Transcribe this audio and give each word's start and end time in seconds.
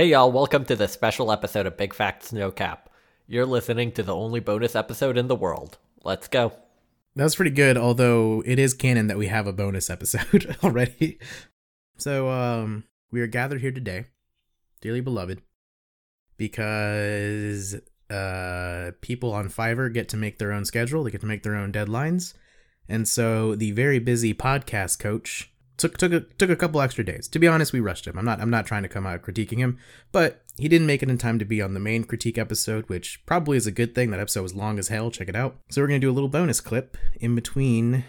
Hey 0.00 0.06
y'all, 0.06 0.32
welcome 0.32 0.64
to 0.64 0.76
the 0.76 0.88
special 0.88 1.30
episode 1.30 1.66
of 1.66 1.76
Big 1.76 1.92
Facts 1.92 2.32
No 2.32 2.50
Cap. 2.50 2.88
You're 3.26 3.44
listening 3.44 3.92
to 3.92 4.02
the 4.02 4.16
only 4.16 4.40
bonus 4.40 4.74
episode 4.74 5.18
in 5.18 5.28
the 5.28 5.36
world. 5.36 5.76
Let's 6.02 6.26
go. 6.26 6.54
That 7.16 7.24
was 7.24 7.36
pretty 7.36 7.50
good, 7.50 7.76
although 7.76 8.42
it 8.46 8.58
is 8.58 8.72
canon 8.72 9.08
that 9.08 9.18
we 9.18 9.26
have 9.26 9.46
a 9.46 9.52
bonus 9.52 9.90
episode 9.90 10.56
already. 10.64 11.18
So, 11.98 12.30
um, 12.30 12.84
we 13.10 13.20
are 13.20 13.26
gathered 13.26 13.60
here 13.60 13.72
today, 13.72 14.06
dearly 14.80 15.02
beloved, 15.02 15.42
because 16.38 17.74
uh 18.08 18.92
people 19.02 19.34
on 19.34 19.50
Fiverr 19.50 19.92
get 19.92 20.08
to 20.08 20.16
make 20.16 20.38
their 20.38 20.52
own 20.52 20.64
schedule, 20.64 21.04
they 21.04 21.10
get 21.10 21.20
to 21.20 21.26
make 21.26 21.42
their 21.42 21.56
own 21.56 21.72
deadlines. 21.72 22.32
And 22.88 23.06
so 23.06 23.54
the 23.54 23.72
very 23.72 23.98
busy 23.98 24.32
podcast 24.32 24.98
coach 24.98 25.52
took 25.80 25.96
took 25.96 26.12
a, 26.12 26.20
took 26.20 26.50
a 26.50 26.56
couple 26.56 26.80
extra 26.80 27.04
days. 27.04 27.26
To 27.28 27.38
be 27.38 27.48
honest, 27.48 27.72
we 27.72 27.80
rushed 27.80 28.06
him. 28.06 28.18
I'm 28.18 28.24
not 28.24 28.40
I'm 28.40 28.50
not 28.50 28.66
trying 28.66 28.82
to 28.82 28.88
come 28.88 29.06
out 29.06 29.22
critiquing 29.22 29.58
him, 29.58 29.78
but 30.12 30.42
he 30.56 30.68
didn't 30.68 30.86
make 30.86 31.02
it 31.02 31.10
in 31.10 31.18
time 31.18 31.38
to 31.38 31.44
be 31.44 31.62
on 31.62 31.74
the 31.74 31.80
main 31.80 32.04
critique 32.04 32.38
episode, 32.38 32.88
which 32.88 33.24
probably 33.26 33.56
is 33.56 33.66
a 33.66 33.72
good 33.72 33.94
thing. 33.94 34.10
That 34.10 34.20
episode 34.20 34.42
was 34.42 34.54
long 34.54 34.78
as 34.78 34.88
hell. 34.88 35.10
Check 35.10 35.28
it 35.28 35.36
out. 35.36 35.56
So 35.70 35.80
we're 35.80 35.88
gonna 35.88 35.98
do 35.98 36.10
a 36.10 36.12
little 36.12 36.28
bonus 36.28 36.60
clip 36.60 36.96
in 37.20 37.34
between 37.34 38.04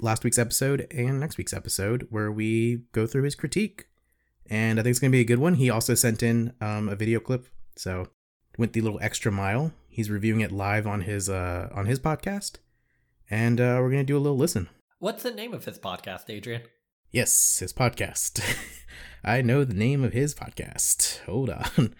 last 0.00 0.24
week's 0.24 0.38
episode 0.38 0.86
and 0.90 1.20
next 1.20 1.38
week's 1.38 1.52
episode 1.52 2.06
where 2.10 2.30
we 2.30 2.82
go 2.92 3.06
through 3.06 3.22
his 3.22 3.34
critique, 3.34 3.86
and 4.48 4.78
I 4.78 4.82
think 4.82 4.92
it's 4.92 5.00
gonna 5.00 5.10
be 5.10 5.20
a 5.20 5.24
good 5.24 5.38
one. 5.38 5.54
He 5.54 5.68
also 5.68 5.94
sent 5.94 6.22
in 6.22 6.52
um, 6.60 6.88
a 6.88 6.96
video 6.96 7.20
clip, 7.20 7.46
so 7.76 8.08
went 8.56 8.72
the 8.72 8.80
little 8.80 9.00
extra 9.02 9.32
mile. 9.32 9.72
He's 9.88 10.10
reviewing 10.10 10.40
it 10.40 10.52
live 10.52 10.86
on 10.86 11.02
his 11.02 11.28
uh 11.28 11.68
on 11.74 11.86
his 11.86 11.98
podcast, 11.98 12.58
and 13.28 13.60
uh, 13.60 13.78
we're 13.80 13.90
gonna 13.90 14.04
do 14.04 14.16
a 14.16 14.20
little 14.20 14.38
listen. 14.38 14.68
What's 14.98 15.22
the 15.22 15.30
name 15.30 15.52
of 15.52 15.64
his 15.66 15.78
podcast, 15.78 16.30
Adrian? 16.30 16.62
Yes, 17.10 17.58
his 17.60 17.72
podcast. 17.72 18.40
I 19.24 19.42
know 19.42 19.64
the 19.64 19.74
name 19.74 20.04
of 20.04 20.12
his 20.12 20.34
podcast. 20.34 21.20
Hold 21.24 21.50
on. 21.50 21.94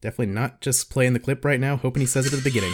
Definitely 0.00 0.34
not 0.34 0.60
just 0.60 0.90
playing 0.90 1.12
the 1.12 1.18
clip 1.20 1.44
right 1.44 1.60
now, 1.60 1.76
hoping 1.76 2.00
he 2.00 2.06
says 2.06 2.26
it 2.26 2.32
at 2.32 2.38
the 2.38 2.44
beginning. 2.48 2.72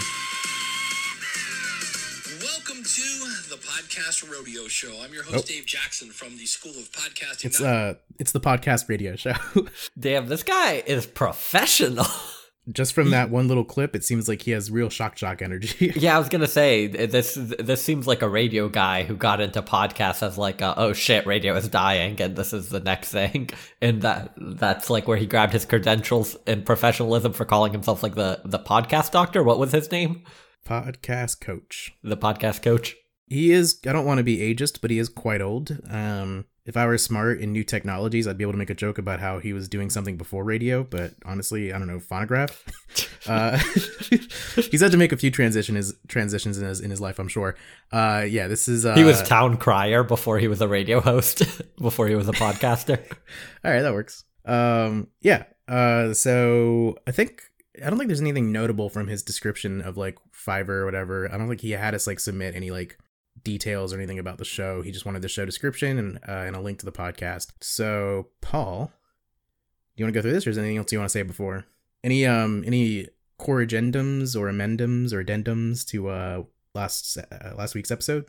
Welcome 2.43 2.83
to 2.83 3.03
the 3.51 3.57
Podcast 3.57 4.31
Rodeo 4.31 4.67
Show. 4.69 5.01
I'm 5.03 5.13
your 5.13 5.23
host, 5.25 5.47
Oh. 5.51 5.53
Dave 5.55 5.67
Jackson 5.67 6.11
from 6.11 6.37
the 6.39 6.47
School 6.47 6.73
of 6.73 6.91
Podcasting. 6.93 7.45
It's 7.47 7.61
uh 7.61 7.95
it's 8.19 8.33
the 8.33 8.41
podcast 8.41 8.89
radio 8.89 9.17
show. 9.17 9.35
Damn, 9.99 10.27
this 10.27 10.43
guy 10.43 10.83
is 10.87 11.07
professional. 11.07 12.07
just 12.73 12.93
from 12.93 13.11
that 13.11 13.31
one 13.31 13.49
little 13.49 13.65
clip, 13.65 13.95
it 13.97 14.05
seems 14.05 14.29
like 14.29 14.43
he 14.43 14.51
has 14.53 14.71
real 14.71 14.89
shock 14.89 15.17
jock 15.17 15.43
energy. 15.43 15.93
yeah, 15.97 16.17
I 16.17 16.19
was 16.19 16.29
gonna 16.29 16.47
say 16.47 16.87
this. 16.87 17.35
This 17.37 17.83
seems 17.83 18.07
like 18.07 18.23
a 18.23 18.29
radio 18.29 18.69
guy 18.69 19.05
who 19.05 19.17
got 19.17 19.41
into 19.41 19.63
podcasts 19.63 20.23
as 20.23 20.39
like, 20.39 20.61
a, 20.61 20.79
oh 20.79 20.93
shit, 20.93 21.27
radio 21.27 21.55
is 21.57 21.69
dying, 21.69 22.21
and 22.21 22.37
this 22.37 22.53
is 22.53 22.69
the 22.69 22.81
next 22.81 23.11
thing, 23.11 23.51
and 23.83 24.03
that 24.03 24.35
that's 24.37 24.91
like 24.91 25.09
where 25.09 25.17
he 25.17 25.27
grabbed 25.27 25.53
his 25.53 25.65
credentials 25.65 26.37
and 26.47 26.65
professionalism 26.65 27.33
for 27.33 27.45
calling 27.45 27.73
himself 27.73 28.03
like 28.03 28.15
the 28.15 28.41
the 28.45 28.59
podcast 28.59 29.11
doctor. 29.11 29.43
What 29.43 29.59
was 29.59 29.73
his 29.73 29.91
name? 29.91 30.25
podcast 30.67 31.41
coach. 31.41 31.93
The 32.03 32.17
podcast 32.17 32.63
coach. 32.63 32.97
He 33.27 33.53
is 33.53 33.81
I 33.87 33.93
don't 33.93 34.07
want 34.07 34.19
to 34.19 34.25
be 34.25 34.39
ageist, 34.39 34.81
but 34.81 34.91
he 34.91 34.99
is 34.99 35.09
quite 35.09 35.41
old. 35.41 35.79
Um 35.89 36.47
if 36.71 36.77
I 36.77 36.87
were 36.87 36.97
smart 36.99 37.41
in 37.41 37.51
new 37.51 37.65
technologies, 37.65 38.29
I'd 38.29 38.39
be 38.39 38.45
able 38.45 38.53
to 38.53 38.59
make 38.59 38.71
a 38.71 38.77
joke 38.77 38.97
about 38.97 39.19
how 39.19 39.41
he 39.41 39.53
was 39.53 39.69
doing 39.69 39.91
something 39.91 40.17
before 40.17 40.45
radio, 40.45 40.85
but 40.85 41.15
honestly, 41.25 41.73
I 41.73 41.79
don't 41.79 41.89
know, 41.89 41.99
phonograph. 41.99 42.65
uh, 43.27 43.59
he's 44.71 44.81
had 44.81 44.93
to 44.93 44.97
make 44.97 45.11
a 45.11 45.17
few 45.17 45.33
transition 45.33 45.75
his 45.75 45.97
transitions 46.07 46.59
in 46.59 46.65
his 46.65 46.79
in 46.81 46.93
his 46.93 47.01
life, 47.01 47.19
I'm 47.19 47.27
sure. 47.27 47.57
Uh, 47.91 48.25
yeah, 48.29 48.47
this 48.47 48.69
is 48.69 48.87
uh, 48.87 48.95
He 48.95 49.03
was 49.03 49.21
town 49.25 49.57
crier 49.57 50.05
before 50.05 50.39
he 50.39 50.47
was 50.47 50.61
a 50.61 50.69
radio 50.69 51.01
host, 51.01 51.43
before 51.81 52.07
he 52.07 52.15
was 52.15 52.29
a 52.29 52.33
podcaster. 52.33 53.01
all 53.65 53.73
right. 53.73 53.83
That 53.83 53.93
works. 53.93 54.25
Um, 54.45 55.09
yeah. 55.23 55.47
Uh, 55.67 56.15
so 56.15 56.99
I 57.05 57.11
think 57.11 57.43
I 57.85 57.91
don't 57.91 57.99
think 57.99 58.11
there's 58.11 58.21
anything 58.21 58.53
notable 58.53 58.91
from 58.91 59.09
his 59.09 59.25
description 59.25 59.81
of 59.81 59.97
like 59.97 60.19
Fiverr 60.33 60.69
or 60.69 60.85
whatever. 60.85 61.29
I 61.33 61.37
don't 61.37 61.49
think 61.49 61.63
he 61.63 61.73
had 61.73 61.97
us 61.97 62.07
like 62.07 62.21
submit 62.21 62.55
any 62.55 62.71
like 62.71 62.97
details 63.45 63.93
or 63.93 63.97
anything 63.97 64.19
about 64.19 64.39
the 64.39 64.45
show. 64.45 64.83
He 64.83 64.93
just 64.93 65.05
wanted 65.07 65.23
the 65.23 65.29
show 65.29 65.45
description 65.45 65.99
and 65.99 66.19
uh, 66.29 66.45
and 66.47 66.57
a 66.57 66.61
link 66.61 66.79
to 66.81 66.87
the 66.87 66.93
podcast. 66.93 67.49
So 67.61 68.29
Paul, 68.41 68.87
do 68.87 70.01
you 70.01 70.05
want 70.05 70.15
to 70.15 70.19
go 70.19 70.23
through 70.23 70.33
this, 70.33 70.47
or 70.47 70.51
is 70.51 70.57
there 70.57 70.65
anything 70.65 70.79
else 70.79 70.93
you 70.93 70.99
want 70.99 71.09
to 71.09 71.13
say 71.13 71.23
before? 71.23 71.67
Any 72.05 72.27
um 72.27 72.65
any 72.67 73.09
core 73.39 73.61
agendums 73.61 74.37
or 74.39 74.49
amendums 74.49 75.13
or 75.13 75.25
addendums 75.25 75.87
to 75.89 76.09
uh 76.09 76.43
last 76.75 77.17
uh, 77.19 77.55
last 77.57 77.75
week's 77.75 77.91
episode? 77.91 78.27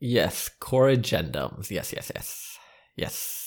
yes, 0.00 0.48
core 0.60 0.88
agendums. 0.88 1.70
Yes, 1.70 1.92
yes, 1.92 2.12
yes, 2.14 2.58
yes. 2.96 3.44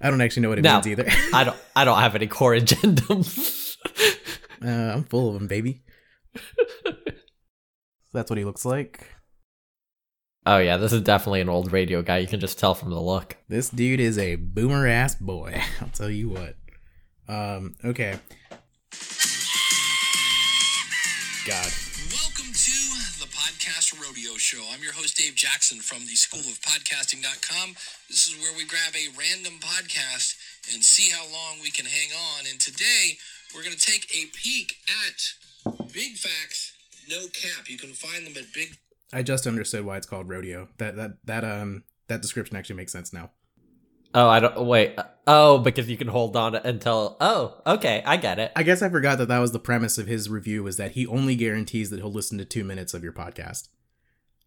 I 0.00 0.10
don't 0.10 0.20
actually 0.20 0.42
know 0.42 0.48
what 0.48 0.58
it 0.58 0.62
No. 0.62 0.74
means 0.74 0.88
either. 0.88 1.06
I 1.32 1.44
don't. 1.44 1.56
I 1.76 1.84
don't 1.84 1.98
have 2.00 2.16
any 2.16 2.26
core 2.26 2.54
agendums. 2.54 3.76
uh, 4.64 4.68
I'm 4.68 5.04
full 5.04 5.28
of 5.28 5.34
them, 5.34 5.46
baby. 5.46 5.82
That's 8.12 8.28
what 8.30 8.38
he 8.38 8.44
looks 8.44 8.64
like. 8.64 9.13
Oh 10.46 10.58
yeah, 10.58 10.76
this 10.76 10.92
is 10.92 11.02
definitely 11.02 11.40
an 11.40 11.48
old 11.48 11.72
radio 11.72 12.02
guy. 12.02 12.18
You 12.18 12.26
can 12.26 12.40
just 12.40 12.58
tell 12.58 12.74
from 12.74 12.90
the 12.90 13.00
look. 13.00 13.36
This 13.48 13.68
dude 13.68 14.00
is 14.00 14.18
a 14.18 14.36
boomer 14.36 14.86
ass 14.86 15.14
boy. 15.14 15.60
I'll 15.80 15.88
tell 15.88 16.10
you 16.10 16.30
what. 16.30 16.56
Um, 17.28 17.74
okay. 17.84 18.18
God. 21.46 21.72
Welcome 22.12 22.52
to 22.52 22.78
the 23.20 23.28
Podcast 23.32 24.00
Rodeo 24.00 24.36
Show. 24.36 24.62
I'm 24.72 24.82
your 24.82 24.92
host, 24.92 25.16
Dave 25.16 25.34
Jackson 25.34 25.78
from 25.78 26.00
the 26.00 26.14
School 26.14 26.40
of 26.40 26.60
Podcasting.com. 26.60 27.74
This 28.08 28.26
is 28.26 28.40
where 28.40 28.56
we 28.56 28.66
grab 28.66 28.94
a 28.94 29.12
random 29.18 29.58
podcast 29.60 30.36
and 30.72 30.82
see 30.82 31.10
how 31.10 31.24
long 31.24 31.60
we 31.62 31.70
can 31.70 31.86
hang 31.86 32.10
on. 32.38 32.44
And 32.50 32.60
today, 32.60 33.18
we're 33.54 33.62
going 33.62 33.76
to 33.76 33.80
take 33.80 34.04
a 34.14 34.26
peek 34.34 34.76
at 35.06 35.92
Big 35.92 36.16
Facts, 36.16 36.72
No 37.08 37.26
Cap. 37.32 37.68
You 37.68 37.78
can 37.78 37.92
find 37.92 38.26
them 38.26 38.34
at 38.36 38.52
Big 38.52 38.76
I 39.12 39.22
just 39.22 39.46
understood 39.46 39.84
why 39.84 39.96
it's 39.96 40.06
called 40.06 40.28
rodeo. 40.28 40.68
That 40.78 40.96
that 40.96 41.18
that 41.24 41.44
um 41.44 41.84
that 42.08 42.22
description 42.22 42.56
actually 42.56 42.76
makes 42.76 42.92
sense 42.92 43.12
now. 43.12 43.30
Oh, 44.16 44.28
I 44.28 44.38
don't 44.38 44.66
wait. 44.66 44.96
Oh, 45.26 45.58
because 45.58 45.90
you 45.90 45.96
can 45.96 46.06
hold 46.08 46.36
on 46.36 46.54
until. 46.54 47.16
Oh, 47.20 47.60
okay, 47.66 48.02
I 48.06 48.16
get 48.16 48.38
it. 48.38 48.52
I 48.54 48.62
guess 48.62 48.80
I 48.80 48.88
forgot 48.88 49.18
that 49.18 49.28
that 49.28 49.40
was 49.40 49.50
the 49.52 49.58
premise 49.58 49.98
of 49.98 50.06
his 50.06 50.30
review 50.30 50.62
was 50.62 50.76
that 50.76 50.92
he 50.92 51.04
only 51.06 51.34
guarantees 51.34 51.90
that 51.90 51.98
he'll 51.98 52.12
listen 52.12 52.38
to 52.38 52.44
2 52.44 52.62
minutes 52.62 52.94
of 52.94 53.02
your 53.02 53.12
podcast. 53.12 53.68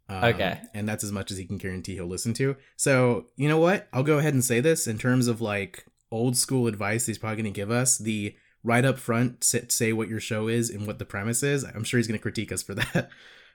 Um, 0.07 0.23
Okay. 0.23 0.61
And 0.73 0.87
that's 0.87 1.03
as 1.03 1.11
much 1.11 1.31
as 1.31 1.37
he 1.37 1.43
can 1.45 1.57
guarantee 1.57 1.95
he'll 1.95 2.05
listen 2.07 2.33
to. 2.35 2.55
So, 2.77 3.25
you 3.35 3.49
know 3.49 3.57
what? 3.57 3.89
I'll 3.91 4.03
go 4.03 4.19
ahead 4.19 4.33
and 4.33 4.43
say 4.43 4.61
this 4.61 4.87
in 4.87 4.97
terms 4.97 5.27
of 5.27 5.41
like 5.41 5.85
old 6.11 6.37
school 6.37 6.67
advice 6.67 7.05
he's 7.05 7.17
probably 7.17 7.43
going 7.43 7.53
to 7.53 7.57
give 7.59 7.71
us. 7.71 7.97
The 7.97 8.35
right 8.63 8.85
up 8.85 8.97
front, 8.97 9.43
sit, 9.43 9.71
say 9.73 9.91
what 9.91 10.07
your 10.07 10.21
show 10.21 10.47
is 10.47 10.69
and 10.69 10.87
what 10.87 10.97
the 10.97 11.05
premise 11.05 11.43
is. 11.43 11.65
I'm 11.65 11.83
sure 11.83 11.97
he's 11.97 12.07
going 12.07 12.17
to 12.17 12.21
critique 12.21 12.53
us 12.53 12.63
for 12.63 12.73
that. 12.75 13.09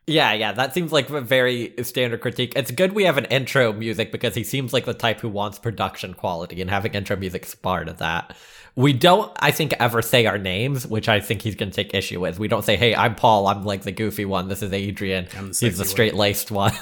Yeah, 0.06 0.32
yeah, 0.32 0.52
that 0.52 0.74
seems 0.74 0.90
like 0.90 1.10
a 1.10 1.20
very 1.20 1.74
standard 1.82 2.20
critique. 2.20 2.54
It's 2.56 2.72
good 2.72 2.92
we 2.92 3.04
have 3.04 3.18
an 3.18 3.26
intro 3.26 3.72
music 3.72 4.10
because 4.10 4.34
he 4.34 4.42
seems 4.42 4.72
like 4.72 4.84
the 4.84 4.94
type 4.94 5.20
who 5.20 5.28
wants 5.28 5.60
production 5.60 6.14
quality, 6.14 6.60
and 6.60 6.68
having 6.68 6.94
intro 6.94 7.14
music 7.16 7.44
is 7.44 7.54
part 7.54 7.88
of 7.88 7.98
that. 7.98 8.36
We 8.74 8.94
don't, 8.94 9.30
I 9.38 9.52
think, 9.52 9.74
ever 9.78 10.02
say 10.02 10.26
our 10.26 10.38
names, 10.38 10.86
which 10.86 11.08
I 11.08 11.20
think 11.20 11.42
he's 11.42 11.54
going 11.54 11.70
to 11.70 11.76
take 11.76 11.94
issue 11.94 12.18
with. 12.18 12.40
We 12.40 12.48
don't 12.48 12.64
say, 12.64 12.74
"Hey, 12.74 12.96
I'm 12.96 13.14
Paul. 13.14 13.46
I'm 13.46 13.62
like 13.64 13.82
the 13.82 13.92
goofy 13.92 14.24
one. 14.24 14.48
This 14.48 14.62
is 14.62 14.72
Adrian. 14.72 15.28
I'm 15.36 15.52
the 15.52 15.58
He's 15.60 15.78
the 15.78 15.84
straight 15.84 16.14
laced 16.14 16.50
one." 16.50 16.72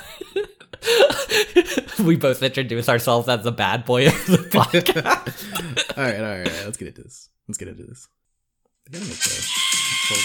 we 2.03 2.17
both 2.17 2.43
introduce 2.43 2.89
ourselves 2.89 3.29
as 3.29 3.45
the 3.45 3.53
bad 3.53 3.85
boy 3.85 4.07
of 4.07 4.27
the 4.27 4.37
podcast. 4.51 5.99
all 5.99 6.05
right, 6.05 6.17
all 6.17 6.23
right, 6.23 6.39
all 6.39 6.55
right. 6.55 6.65
Let's 6.65 6.79
get 6.79 6.89
into 6.89 7.03
this. 7.03 7.29
Let's 7.49 7.59
get 7.59 7.69
into 7.69 7.83
this. 7.83 8.09
I 8.89 8.93
gotta 8.93 9.05
make 9.05 9.19
the 9.19 9.47
cold. 10.09 10.21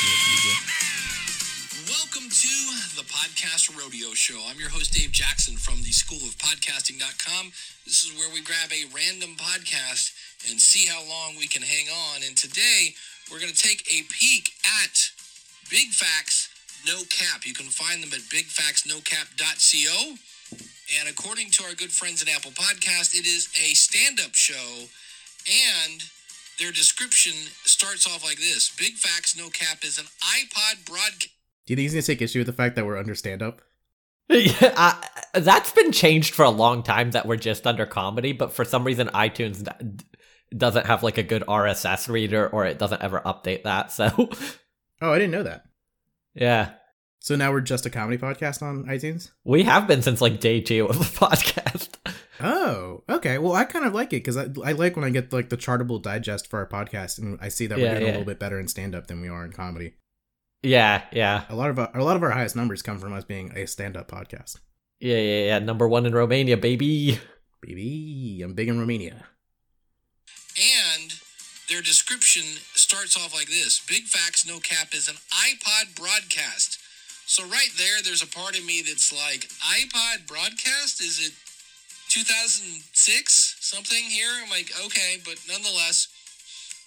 Welcome 1.89 2.29
to 2.29 2.47
the 2.47 2.75
Podcast 3.16 3.72
Rodeo 3.72 4.12
Show. 4.12 4.36
I'm 4.46 4.59
your 4.59 4.68
host, 4.68 4.92
Dave 4.92 5.14
Jackson 5.14 5.56
from 5.56 5.80
the 5.88 5.96
School 5.96 6.20
of 6.28 6.36
Podcasting.com. 6.36 7.48
This 7.86 8.03
is 8.03 8.12
where 8.20 8.28
we 8.28 8.44
grab 8.44 8.68
a 8.76 8.92
random 8.92 9.40
podcast 9.40 10.12
and 10.52 10.59
see 10.59 10.86
how 10.86 11.00
long 11.08 11.40
we 11.40 11.48
can 11.48 11.62
hang 11.62 11.88
on. 11.88 12.28
And 12.28 12.36
today, 12.36 12.94
we're 13.32 13.40
going 13.40 13.53
to 13.53 13.58
take 13.58 13.88
a 13.88 14.03
peek 14.12 14.52
at 14.84 15.00
Big 15.72 15.96
Facts 15.96 16.52
No 16.85 17.08
Cap. 17.08 17.47
You 17.47 17.53
can 17.53 17.72
find 17.72 18.03
them 18.03 18.12
at 18.12 18.28
bigfactsnocap.co. 18.28 20.16
And 21.00 21.08
according 21.08 21.52
to 21.52 21.64
our 21.64 21.73
good 21.73 21.96
friends 21.96 22.22
at 22.22 22.28
Apple 22.28 22.52
Podcast, 22.52 23.16
it 23.16 23.26
is 23.26 23.47
a 23.56 23.72
stand 23.76 24.20
up 24.20 24.35
show. 24.35 24.91
And 25.47 26.03
their 26.59 26.73
description 26.73 27.32
starts 27.64 28.06
off 28.08 28.26
like 28.26 28.40
this 28.40 28.76
Big 28.76 28.96
Facts 28.96 29.38
No 29.38 29.47
Cap 29.47 29.85
is 29.85 30.00
an 30.00 30.06
iPod 30.20 30.84
broadcast. 30.85 31.34
Do 31.66 31.73
you 31.73 31.76
think 31.78 31.84
he's 31.85 31.94
gonna 31.94 32.02
take 32.03 32.22
issue 32.22 32.40
with 32.40 32.47
the 32.47 32.53
fact 32.53 32.76
that 32.76 32.85
we're 32.85 32.97
under 32.97 33.16
stand 33.16 33.41
up? 33.41 33.62
yeah, 34.29 34.73
I, 34.78 35.08
that's 35.40 35.72
been 35.72 35.91
changed 35.91 36.34
for 36.34 36.44
a 36.44 36.50
long 36.50 36.84
time 36.84 37.12
that 37.12 37.26
we're 37.28 37.35
just 37.38 37.66
under 37.67 37.85
comedy, 37.85 38.34
but 38.34 38.53
for 38.53 38.66
some 38.66 38.84
reason 38.84 39.08
iTunes 39.09 39.64
d- 39.64 40.06
doesn't 40.56 40.85
have 40.85 41.03
like 41.03 41.17
a 41.17 41.23
good 41.23 41.44
RSS 41.47 42.09
reader 42.09 42.47
or 42.47 42.66
it 42.66 42.79
doesn't 42.79 43.02
ever 43.02 43.20
update 43.26 43.64
that. 43.64 43.91
So, 43.91 44.29
Oh, 45.02 45.12
I 45.12 45.17
didn't 45.20 45.32
know 45.32 45.44
that. 45.44 45.66
yeah. 46.34 46.72
So 47.20 47.35
now 47.35 47.52
we're 47.52 47.62
just 47.62 47.88
a 47.88 47.90
comedy 47.90 48.18
podcast 48.20 48.61
on 48.61 48.85
iTunes. 48.85 49.32
We 49.44 49.64
have 49.64 49.88
been 49.88 50.03
since 50.03 50.22
like 50.22 50.40
day 50.40 50.61
two 50.61 50.85
of 50.85 51.00
the 51.00 51.06
podcast. 51.26 51.90
Oh, 52.40 53.03
okay. 53.09 53.40
Well, 53.40 53.53
I 53.53 53.64
kind 53.66 53.84
of 53.85 53.94
like 53.96 54.14
it 54.14 54.18
because 54.23 54.38
I, 54.38 54.47
I 54.64 54.73
like 54.73 54.96
when 54.96 55.03
I 55.06 55.09
get 55.09 55.34
like 55.34 55.50
the 55.50 55.58
chartable 55.58 56.00
digest 56.02 56.47
for 56.50 56.59
our 56.59 56.68
podcast, 56.68 57.18
and 57.18 57.40
I 57.41 57.50
see 57.50 57.66
that 57.68 57.79
Yeah, 57.79 57.94
we're 57.94 58.00
doing 58.00 58.03
yeah. 58.03 58.09
a 58.09 58.11
little 58.20 58.26
bit 58.26 58.40
better 58.40 58.59
in 58.59 58.68
stand 58.68 58.94
up 58.94 59.08
than 59.08 59.22
we 59.22 59.28
are 59.29 59.44
in 59.44 59.52
comedy. 59.52 59.94
Yeah, 60.63 61.03
yeah, 61.11 61.43
A 61.49 61.55
lot 61.55 61.69
of 61.69 61.78
our, 61.78 61.91
a 61.93 62.03
lot 62.03 62.16
of 62.16 62.23
our 62.23 62.31
highest 62.31 62.55
numbers 62.55 62.81
come 62.81 62.97
from 62.97 63.13
us 63.13 63.23
being 63.23 63.52
a 63.55 63.67
stand 63.67 63.96
up 63.96 64.09
podcast. 64.09 64.57
yeah, 64.99 65.17
yeah, 65.17 65.46
yeah. 65.46 65.59
Number 65.59 65.87
one 65.87 66.05
in 66.05 66.13
Romania, 66.13 66.57
baby. 66.57 67.19
Baby, 67.61 68.41
I'm 68.43 68.53
big 68.53 68.67
in 68.67 68.79
Romania. 68.79 69.25
And 70.55 71.13
their 71.69 71.81
description 71.81 72.43
starts 72.73 73.17
off 73.17 73.34
like 73.34 73.47
this 73.47 73.84
Big 73.87 74.03
Facts 74.03 74.46
No 74.47 74.59
Cap 74.59 74.93
is 74.93 75.07
an 75.07 75.16
iPod 75.31 75.96
broadcast. 75.96 76.79
So, 77.28 77.43
right 77.43 77.69
there, 77.78 78.03
there's 78.03 78.22
a 78.22 78.28
part 78.28 78.58
of 78.58 78.63
me 78.66 78.84
that's 78.85 79.11
like, 79.11 79.49
iPod 79.66 80.28
broadcast? 80.28 81.01
Is 81.01 81.17
it 81.25 81.34
2006 82.09 83.58
something 83.59 84.03
here? 84.05 84.29
I'm 84.43 84.49
like, 84.51 84.69
okay, 84.85 85.17
but 85.25 85.37
nonetheless, 85.49 86.08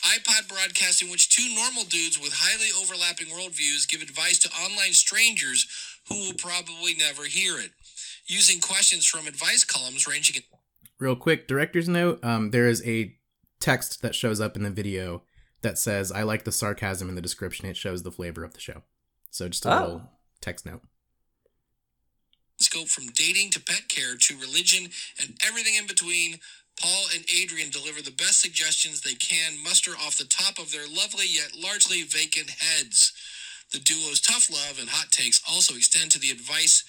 iPod 0.08 0.48
broadcast 0.48 1.02
in 1.02 1.10
which 1.10 1.28
two 1.28 1.54
normal 1.54 1.84
dudes 1.84 2.18
with 2.20 2.32
highly 2.34 2.68
overlapping 2.80 3.26
worldviews 3.28 3.88
give 3.88 4.00
advice 4.02 4.38
to 4.40 4.48
online 4.50 4.92
strangers 4.92 5.66
who 6.08 6.14
will 6.16 6.34
probably 6.38 6.94
never 6.94 7.24
hear 7.24 7.58
it, 7.58 7.72
using 8.26 8.60
questions 8.60 9.06
from 9.06 9.26
advice 9.26 9.64
columns 9.64 10.06
ranging 10.06 10.36
in 10.36 10.42
Real 10.98 11.14
quick, 11.16 11.46
director's 11.46 11.88
note. 11.88 12.22
Um, 12.24 12.50
there 12.50 12.66
is 12.68 12.84
a 12.86 13.14
text 13.60 14.02
that 14.02 14.14
shows 14.14 14.40
up 14.40 14.56
in 14.56 14.62
the 14.64 14.70
video 14.70 15.22
that 15.62 15.78
says, 15.78 16.10
"I 16.10 16.22
like 16.22 16.44
the 16.44 16.52
sarcasm 16.52 17.08
in 17.08 17.14
the 17.14 17.22
description. 17.22 17.66
It 17.66 17.76
shows 17.76 18.02
the 18.02 18.10
flavor 18.10 18.42
of 18.44 18.54
the 18.54 18.60
show." 18.60 18.82
So 19.30 19.48
just 19.48 19.64
a 19.66 19.70
Oh. 19.70 19.80
little 19.80 20.12
text 20.40 20.64
note. 20.66 20.82
scope 22.60 22.88
from 22.88 23.06
dating 23.12 23.48
to 23.52 23.60
pet 23.60 23.88
care 23.88 24.16
to 24.16 24.36
religion 24.36 24.90
and 25.20 25.38
everything 25.46 25.76
in 25.76 25.86
between. 25.86 26.40
Paul 26.80 27.06
and 27.14 27.24
Adrian 27.30 27.70
deliver 27.70 28.02
the 28.02 28.12
best 28.12 28.40
suggestions 28.40 29.00
they 29.00 29.14
can 29.14 29.62
muster 29.62 29.92
off 29.92 30.18
the 30.18 30.24
top 30.24 30.58
of 30.58 30.70
their 30.70 30.86
lovely 30.86 31.26
yet 31.28 31.50
largely 31.56 32.02
vacant 32.02 32.50
heads. 32.50 33.12
The 33.72 33.80
duo's 33.80 34.20
tough 34.20 34.48
love 34.50 34.78
and 34.78 34.88
hot 34.88 35.10
takes 35.10 35.42
also 35.50 35.74
extend 35.74 36.12
to 36.12 36.18
the 36.18 36.30
advice 36.30 36.84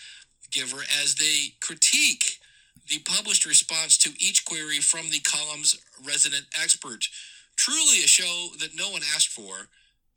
giver 0.52 0.84
as 1.02 1.16
they 1.16 1.54
critique 1.62 2.40
the 2.88 3.00
published 3.00 3.46
response 3.46 3.98
to 4.00 4.10
each 4.20 4.46
query 4.46 4.80
from 4.80 5.10
the 5.10 5.20
column's 5.20 5.78
resident 6.06 6.46
expert. 6.62 7.06
Truly 7.56 8.04
a 8.04 8.08
show 8.08 8.50
that 8.60 8.76
no 8.76 8.90
one 8.90 9.02
asked 9.16 9.30
for. 9.30 9.68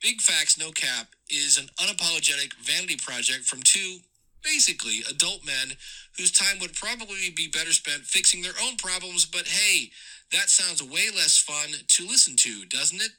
Big 0.00 0.20
Facts 0.20 0.58
No 0.58 0.70
Cap 0.70 1.08
is 1.30 1.58
an 1.58 1.68
unapologetic 1.78 2.54
vanity 2.54 2.96
project 2.96 3.44
from 3.44 3.62
two 3.62 3.98
basically 4.42 5.00
adult 5.10 5.44
men 5.44 5.76
whose 6.16 6.32
time 6.32 6.58
would 6.60 6.74
probably 6.74 7.30
be 7.34 7.48
better 7.48 7.72
spent 7.72 8.02
fixing 8.02 8.42
their 8.42 8.58
own 8.62 8.76
problems, 8.76 9.24
but 9.24 9.46
hey, 9.46 9.90
that 10.32 10.50
sounds 10.50 10.82
way 10.82 11.08
less 11.14 11.38
fun 11.38 11.78
to 11.86 12.06
listen 12.06 12.36
to, 12.36 12.64
doesn't 12.66 13.00
it? 13.00 13.12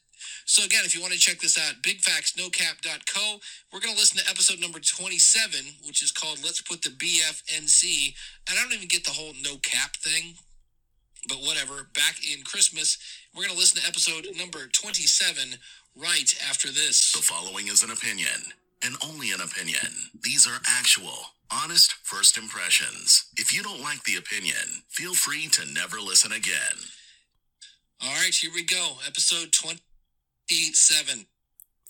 So 0.46 0.64
again, 0.64 0.82
if 0.86 0.96
you 0.96 1.02
want 1.02 1.14
to 1.14 1.20
check 1.20 1.40
this 1.40 1.58
out, 1.58 1.82
bigfactsnocap.co. 1.82 3.40
We're 3.72 3.80
going 3.80 3.94
to 3.94 4.00
listen 4.00 4.18
to 4.20 4.30
episode 4.30 4.60
number 4.60 4.80
27, 4.80 5.60
which 5.86 6.04
is 6.04 6.12
called 6.12 6.44
Let's 6.44 6.62
Put 6.62 6.82
the 6.82 6.90
BFNC. 6.90 8.16
And 8.50 8.58
I 8.58 8.64
don't 8.64 8.74
even 8.74 8.88
get 8.88 9.04
the 9.04 9.12
whole 9.12 9.34
no 9.44 9.58
cap 9.58 9.96
thing, 9.98 10.36
but 11.28 11.40
whatever. 11.40 11.88
Back 11.94 12.16
in 12.24 12.44
Christmas, 12.44 12.98
we're 13.34 13.44
going 13.44 13.54
to 13.54 13.60
listen 13.60 13.82
to 13.82 13.88
episode 13.88 14.28
number 14.38 14.68
27 14.68 15.60
right 15.96 16.36
after 16.50 16.68
this. 16.68 17.12
The 17.14 17.22
following 17.22 17.68
is 17.68 17.84
an 17.84 17.92
opinion, 17.92 18.54
and 18.86 18.96
only 19.08 19.32
an 19.32 19.42
opinion. 19.42 20.12
These 20.24 20.48
are 20.48 20.60
actual, 20.68 21.18
honest 21.52 21.94
first 22.04 22.38
impressions. 22.38 23.26
If 23.38 23.54
you 23.56 23.64
don't 23.64 23.82
like 23.82 24.04
the 24.04 24.16
opinion, 24.16 24.84
feel 24.90 25.14
free 25.14 25.48
to 25.50 25.72
never 25.72 25.98
listen 26.00 26.32
again. 26.32 26.78
All 28.02 28.14
right, 28.14 28.34
here 28.34 28.52
we 28.54 28.64
go. 28.66 28.94
Episode 29.08 29.54
27. 29.54 31.26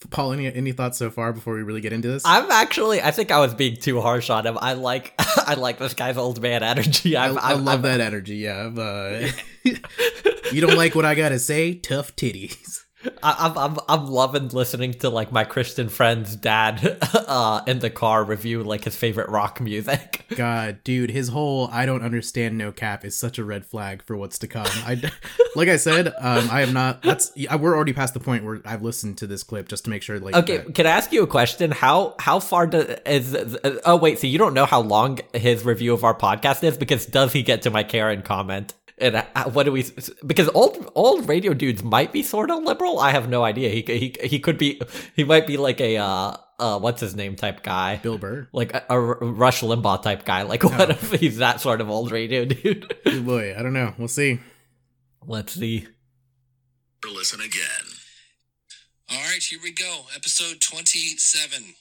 Paul, 0.10 0.34
any 0.34 0.54
any 0.54 0.74
thoughts 0.74 0.98
so 0.98 1.10
far 1.10 1.32
before 1.32 1.54
we 1.56 1.64
really 1.64 1.80
get 1.80 1.94
into 1.94 2.10
this? 2.10 2.24
I'm 2.26 2.52
actually. 2.52 3.02
I 3.02 3.12
think 3.12 3.32
I 3.32 3.40
was 3.40 3.54
being 3.54 3.78
too 3.78 4.02
harsh 4.02 4.30
on 4.30 4.46
him. 4.46 4.58
I 4.62 4.74
like. 4.74 5.14
I 5.48 5.54
like 5.54 5.80
this 5.80 5.94
guy's 5.94 6.18
old 6.18 6.42
man 6.42 6.62
energy. 6.62 7.16
I, 7.16 7.30
I'm, 7.30 7.38
I 7.38 7.42
I'm- 7.52 7.64
love 7.66 7.86
I'm- 7.86 8.00
that 8.00 8.02
energy. 8.02 8.36
Yeah. 8.36 8.66
I'm, 8.66 8.78
uh, 8.78 9.30
you 10.52 10.60
don't 10.62 10.76
like 10.76 10.94
what 10.94 11.06
I 11.06 11.16
gotta 11.16 11.40
say? 11.40 11.76
Tough 11.76 12.16
titties. 12.18 12.83
I, 13.22 13.36
I'm 13.40 13.58
I'm 13.58 13.80
I'm 13.90 14.08
loving 14.08 14.50
listening 14.50 14.94
to 14.96 15.10
like 15.10 15.32
my 15.32 15.44
Christian 15.44 15.90
friend's 15.90 16.36
dad 16.36 16.98
uh 17.14 17.62
in 17.68 17.80
the 17.80 17.90
car 17.90 18.24
review 18.24 18.64
like 18.64 18.84
his 18.84 18.96
favorite 18.96 19.30
rock 19.30 19.60
music. 19.62 20.26
God, 20.36 20.80
dude, 20.84 21.10
his 21.12 21.30
whole 21.30 21.70
"I 21.72 21.86
don't 21.86 22.02
understand" 22.04 22.58
no 22.58 22.72
cap 22.72 23.06
is 23.06 23.16
such 23.16 23.38
a 23.38 23.44
red 23.44 23.66
flag 23.66 24.04
for 24.04 24.16
what's 24.18 24.40
to 24.40 24.48
come. 24.48 24.66
I, 24.68 25.02
like 25.56 25.70
I 25.70 25.78
said, 25.78 26.08
um, 26.08 26.50
I 26.50 26.62
am 26.62 26.74
not. 26.74 27.02
That's 27.04 27.32
yeah, 27.36 27.56
we're 27.56 27.76
already 27.76 27.94
past 27.94 28.14
the 28.14 28.20
point 28.20 28.44
where 28.44 28.62
I've 28.66 28.82
listened 28.82 29.18
to 29.20 29.28
this 29.28 29.44
clip 29.44 29.68
just 29.68 29.84
to 29.86 29.90
make 29.90 30.02
sure. 30.02 30.20
Like, 30.20 30.36
Okay, 30.36 30.58
that- 30.58 30.76
can 30.76 30.88
I 30.88 30.92
ask 30.92 31.12
you 31.12 31.24
a 31.24 31.28
question? 31.28 31.72
How 31.72 32.16
how 32.20 32.40
far 32.40 32.68
does 32.68 32.86
is 33.06 33.58
oh 33.86 33.98
wait, 33.98 34.20
so 34.20 34.28
you 34.28 34.38
don't 34.38 34.54
know 34.54 34.66
how 34.66 34.82
long 34.82 35.20
his 35.34 35.64
review 35.66 35.94
of 35.94 36.04
our 36.04 36.18
podcast 36.18 36.64
is 36.64 36.78
because 36.78 37.06
does 37.06 37.34
he 37.34 37.44
get 37.44 37.62
to 37.64 37.70
my 37.70 37.84
Karen 37.84 38.22
comment? 38.22 38.74
And 39.04 39.18
uh, 39.18 39.50
what 39.52 39.64
do 39.64 39.74
we? 39.74 39.86
Because 40.26 40.48
old 40.54 40.90
old 40.96 41.28
radio 41.28 41.54
dudes 41.54 41.84
might 41.84 42.14
be 42.14 42.24
sort 42.24 42.50
of 42.50 42.64
liberal. 42.64 43.00
I 43.00 43.12
have 43.12 43.28
no 43.28 43.44
idea. 43.44 43.70
He 43.70 43.82
he 43.82 44.16
he 44.28 44.40
could 44.40 44.58
be. 44.58 44.82
He 45.14 45.26
might 45.26 45.46
be 45.46 45.58
like 45.58 45.82
a 45.82 45.98
uh 45.98 46.38
uh 46.58 46.80
what's 46.80 47.02
his 47.02 47.14
name 47.14 47.36
type 47.36 47.64
guy. 47.64 47.98
Bill 47.98 48.18
Burr. 48.18 48.48
like 48.54 48.74
a, 48.74 48.86
a 48.90 48.98
Rush 49.00 49.60
Limbaugh 49.62 50.02
type 50.02 50.24
guy. 50.24 50.44
Like, 50.44 50.64
what 50.64 50.90
if 50.90 51.12
he's 51.12 51.38
that 51.40 51.60
sort 51.60 51.82
of 51.82 51.90
old 51.90 52.12
radio 52.12 52.46
dude? 52.46 52.96
Oh 53.06 53.22
boy, 53.22 53.54
I 53.58 53.62
don't 53.62 53.74
know. 53.74 53.94
We'll 53.98 54.08
see. 54.08 54.40
Let's 55.28 55.54
see. 55.54 55.86
Listen 57.06 57.42
again. 57.42 57.86
All 59.12 59.18
right, 59.18 59.44
here 59.44 59.60
we 59.62 59.74
go. 59.74 60.06
Episode 60.16 60.62
27. 60.62 61.76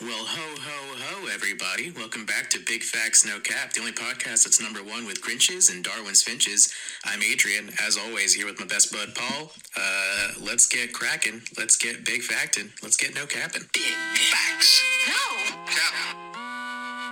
Well, 0.00 0.24
ho, 0.24 0.56
ho, 0.58 0.96
ho, 0.98 1.28
everybody. 1.32 1.90
Welcome 1.92 2.24
back 2.24 2.48
to 2.50 2.58
Big 2.66 2.82
Facts 2.82 3.26
No 3.26 3.38
Cap, 3.40 3.72
the 3.72 3.80
only 3.80 3.92
podcast 3.92 4.44
that's 4.44 4.60
number 4.60 4.82
one 4.82 5.06
with 5.06 5.20
Grinches 5.20 5.70
and 5.70 5.84
Darwin's 5.84 6.22
Finches. 6.22 6.72
I'm 7.04 7.22
Adrian, 7.22 7.70
as 7.84 7.98
always, 7.98 8.34
here 8.34 8.46
with 8.46 8.58
my 8.58 8.66
best 8.66 8.90
bud, 8.90 9.14
Paul. 9.14 9.52
Uh, 9.76 10.28
let's 10.40 10.66
get 10.66 10.92
cracking. 10.92 11.42
Let's 11.58 11.76
get 11.76 12.04
big 12.04 12.22
facting. 12.22 12.70
Let's 12.82 12.96
get 12.96 13.14
no 13.14 13.26
capping. 13.26 13.62
Big 13.74 13.94
facts. 14.32 14.82
No, 15.06 15.62
Cap. 15.66 15.94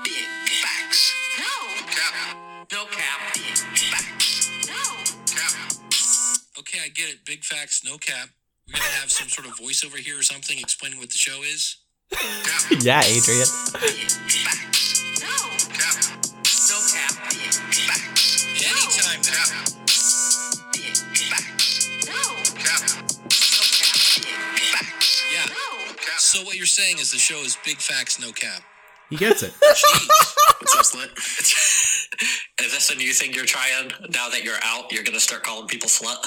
Big 0.04 0.24
facts. 0.64 1.14
no, 1.38 1.84
Cap. 1.86 2.36
No 2.72 2.84
cap. 2.86 3.34
Big 3.34 3.92
facts. 3.92 4.50
no. 4.66 4.82
Cap. 5.26 5.52
Okay, 6.58 6.78
I 6.82 6.88
get 6.88 7.10
it. 7.10 7.24
Big 7.26 7.44
facts, 7.44 7.82
no 7.84 7.98
cap. 7.98 8.30
We're 8.66 8.78
going 8.78 8.90
to 8.90 8.98
have 9.00 9.12
some 9.12 9.28
sort 9.28 9.46
of 9.46 9.54
voiceover 9.54 9.98
here 9.98 10.18
or 10.18 10.22
something 10.22 10.58
explaining 10.58 10.98
what 10.98 11.10
the 11.10 11.18
show 11.18 11.42
is. 11.42 11.76
Cap. 12.10 12.20
Yeah, 12.82 13.00
Adrian. 13.04 13.46
Big 13.72 14.08
facts. 14.46 15.20
No, 15.20 15.34
Cap. 15.74 15.96
No 16.68 16.78
cap. 16.90 17.12
Big 17.30 17.86
facts. 17.86 18.64
Anytime. 18.64 19.20
Cap. 19.22 19.48
Big 20.72 21.28
facts. 21.28 22.06
no, 22.06 22.20
Cap. 22.58 22.82
Big 24.54 24.70
facts. 24.74 25.24
Yeah. 25.32 25.46
So 26.18 26.42
what 26.44 26.56
you're 26.56 26.66
saying 26.66 26.98
is 26.98 27.10
the 27.12 27.18
show 27.18 27.38
is 27.38 27.56
big 27.64 27.78
facts, 27.78 28.20
no 28.20 28.32
cap. 28.32 28.62
He 29.10 29.16
gets 29.16 29.42
it. 29.42 29.52
Jeez. 29.62 30.08
What's 30.60 30.76
up, 30.94 31.00
slut? 31.00 31.10
Is 32.64 32.72
this 32.72 32.90
a 32.90 32.94
new 32.96 33.12
thing 33.12 33.32
you're 33.32 33.44
trying 33.46 33.90
now 34.10 34.28
that 34.28 34.44
you're 34.44 34.58
out? 34.62 34.92
You're 34.92 35.02
gonna 35.04 35.18
start 35.20 35.42
calling 35.42 35.66
people 35.66 35.88
slut? 35.88 36.18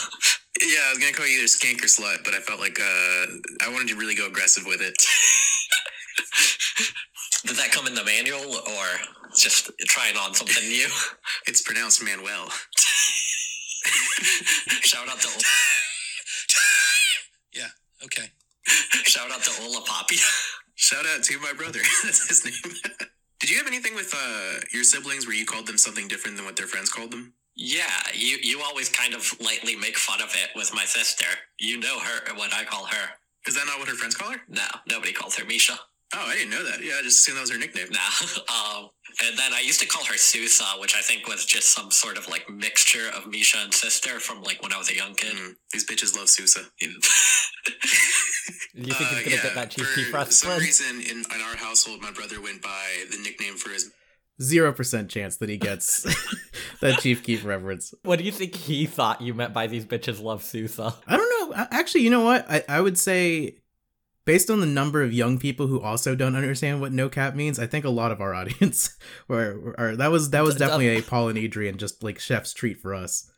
Yeah, 0.62 0.80
I 0.88 0.90
was 0.92 1.00
gonna 1.00 1.14
call 1.14 1.28
you 1.28 1.38
either 1.40 1.48
skank 1.48 1.84
or 1.84 1.88
slut, 1.88 2.24
but 2.26 2.34
I 2.34 2.40
felt 2.40 2.60
like 2.60 2.80
uh, 2.80 3.26
I 3.66 3.70
wanted 3.72 3.88
to 3.90 3.96
really 3.96 4.16
go 4.16 4.28
aggressive 4.28 4.66
with 4.66 4.82
it. 4.82 4.96
Did 7.46 7.58
that 7.58 7.72
come 7.72 7.88
in 7.88 7.94
the 7.94 8.04
manual 8.04 8.56
or 8.56 8.86
just 9.36 9.70
trying 9.82 10.16
on 10.18 10.34
something 10.34 10.64
new? 10.68 10.88
It's 11.48 11.62
pronounced 11.62 12.02
Manuel. 12.04 12.50
shout 14.84 15.10
out 15.10 15.20
to 15.20 15.28
Yeah, 17.54 17.68
okay. 18.06 18.32
shout 19.04 19.30
out 19.32 19.44
to 19.44 19.52
Ola 19.64 19.82
Poppy. 19.86 20.16
Shout 20.76 21.06
out 21.06 21.24
to 21.24 21.40
my 21.40 21.52
brother. 21.54 21.80
That's 22.04 22.28
his 22.28 22.46
name. 22.46 22.74
Did 23.40 23.50
you 23.50 23.58
have 23.58 23.68
anything 23.68 23.94
with 23.96 24.14
uh, 24.16 24.60
your 24.72 24.84
siblings 24.86 25.28
where 25.28 25.36
you 25.36 25.46
called 25.46 25.68
them 25.68 25.78
something 25.78 26.08
different 26.08 26.38
than 26.38 26.46
what 26.46 26.56
their 26.56 26.68
friends 26.68 26.90
called 26.90 27.12
them? 27.12 27.34
Yeah, 27.56 27.92
you 28.14 28.38
you 28.42 28.62
always 28.62 28.90
kind 28.90 29.14
of 29.14 29.32
lightly 29.40 29.76
make 29.76 29.98
fun 29.98 30.22
of 30.22 30.34
it 30.34 30.50
with 30.56 30.74
my 30.74 30.86
sister. 30.86 31.26
You 31.60 31.78
know 31.80 32.00
her 32.00 32.34
what 32.36 32.54
I 32.54 32.64
call 32.64 32.86
her. 32.86 33.10
Is 33.48 33.56
that 33.56 33.66
not 33.68 33.80
what 33.80 33.90
her 33.90 33.96
friends 33.96 34.16
call 34.16 34.32
her? 34.32 34.42
No, 34.48 34.66
nobody 34.88 35.12
calls 35.12 35.36
her 35.36 35.46
Misha. 35.46 35.78
Oh, 36.16 36.26
I 36.28 36.36
didn't 36.36 36.52
know 36.52 36.64
that. 36.64 36.84
Yeah, 36.84 36.94
I 37.00 37.02
just 37.02 37.20
assumed 37.22 37.38
that 37.38 37.42
was 37.42 37.52
her 37.52 37.58
nickname. 37.58 37.88
No. 37.92 38.00
Um, 38.54 38.90
and 39.28 39.38
then 39.38 39.54
I 39.54 39.60
used 39.60 39.80
to 39.82 39.86
call 39.88 40.04
her 40.06 40.18
Susa, 40.18 40.64
which 40.80 40.96
I 40.96 41.02
think 41.02 41.28
was 41.28 41.46
just 41.46 41.72
some 41.74 41.92
sort 41.92 42.18
of 42.18 42.28
like 42.30 42.50
mixture 42.50 43.10
of 43.16 43.28
Misha 43.28 43.58
and 43.62 43.72
sister 43.74 44.20
from 44.20 44.42
like 44.42 44.62
when 44.64 44.74
I 44.74 44.78
was 44.78 44.90
a 44.90 44.96
young 44.96 45.14
kid. 45.14 45.36
Mm, 45.36 45.54
these 45.72 45.86
bitches 45.86 46.16
love 46.18 46.30
Sousa. 46.30 46.62
You 48.76 48.92
think 48.92 49.02
Uh, 49.02 49.16
he's 49.16 49.24
gonna 49.24 49.42
get 49.44 49.56
that 49.56 49.70
cheesy 49.72 50.04
for 50.06 50.26
for 50.26 50.32
some 50.32 50.50
Flynn? 50.52 50.60
reason 50.62 51.02
in, 51.02 51.20
in 51.20 51.42
our 51.42 51.56
household, 51.56 52.02
my 52.02 52.12
brother 52.12 52.42
went 52.42 52.62
by 52.62 53.06
the 53.12 53.18
nickname 53.18 53.56
for 53.56 53.70
his 53.70 53.92
zero 54.42 54.74
percent 54.74 55.10
chance 55.10 55.38
that 55.38 55.48
he 55.50 55.58
gets 55.58 56.04
that 56.82 57.00
Chief 57.00 57.24
Keef 57.24 57.46
reference. 57.46 57.94
What 58.04 58.18
do 58.20 58.26
you 58.26 58.32
think 58.32 58.56
he 58.56 58.86
thought 58.88 59.22
you 59.22 59.34
meant 59.34 59.54
by 59.54 59.68
these 59.68 59.86
bitches 59.86 60.22
love 60.22 60.44
Sousa? 60.44 60.96
I 61.08 61.18
don't 61.18 61.50
know. 61.52 61.66
Actually, 61.72 62.02
you 62.02 62.10
know 62.10 62.24
what? 62.26 62.46
I, 62.50 62.64
I 62.68 62.82
would 62.82 62.98
say, 62.98 63.58
based 64.26 64.50
on 64.50 64.60
the 64.60 64.66
number 64.66 65.02
of 65.02 65.14
young 65.14 65.38
people 65.38 65.68
who 65.68 65.82
also 65.82 66.16
don't 66.16 66.36
understand 66.36 66.82
what 66.82 66.92
no 66.92 67.10
cap 67.10 67.36
means, 67.36 67.60
I 67.60 67.68
think 67.68 67.86
a 67.86 67.90
lot 67.90 68.12
of 68.12 68.22
our 68.22 68.34
audience 68.42 68.98
were, 69.28 69.76
are 69.78 69.96
that 69.96 70.12
was 70.12 70.32
that 70.32 70.44
was 70.44 70.56
definitely 70.56 70.98
a 70.98 71.02
Paul 71.02 71.30
and 71.30 71.38
Adrian 71.38 71.78
just 71.78 72.04
like 72.04 72.20
chef's 72.20 72.54
treat 72.54 72.80
for 72.80 72.94
us. 72.94 73.30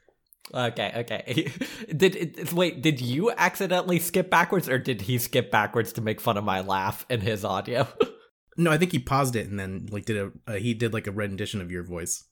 Okay, 0.54 0.92
okay. 0.96 1.51
did 1.96 2.15
it, 2.15 2.54
wait? 2.54 2.82
Did 2.82 3.01
you 3.01 3.32
accidentally 3.32 4.00
skip 4.00 4.30
backwards, 4.30 4.70
or 4.70 4.77
did 4.77 5.01
he 5.01 5.18
skip 5.18 5.50
backwards 5.50 5.94
to 5.94 6.01
make 6.01 6.22
fun 6.22 6.38
of 6.38 6.44
my 6.44 6.62
laugh 6.62 7.06
in 7.10 7.22
his 7.22 7.44
audio? 7.44 7.88
No, 8.58 8.72
I 8.72 8.77
think 8.77 8.94
he 8.94 9.00
paused 9.00 9.36
it 9.36 9.50
and 9.50 9.60
then 9.60 9.88
like 9.92 10.06
did 10.06 10.15
a 10.15 10.32
uh, 10.48 10.54
he 10.54 10.74
did 10.74 10.94
like 10.94 11.08
a 11.08 11.12
rendition 11.12 11.60
of 11.60 11.72
your 11.72 11.84
voice. 11.84 12.24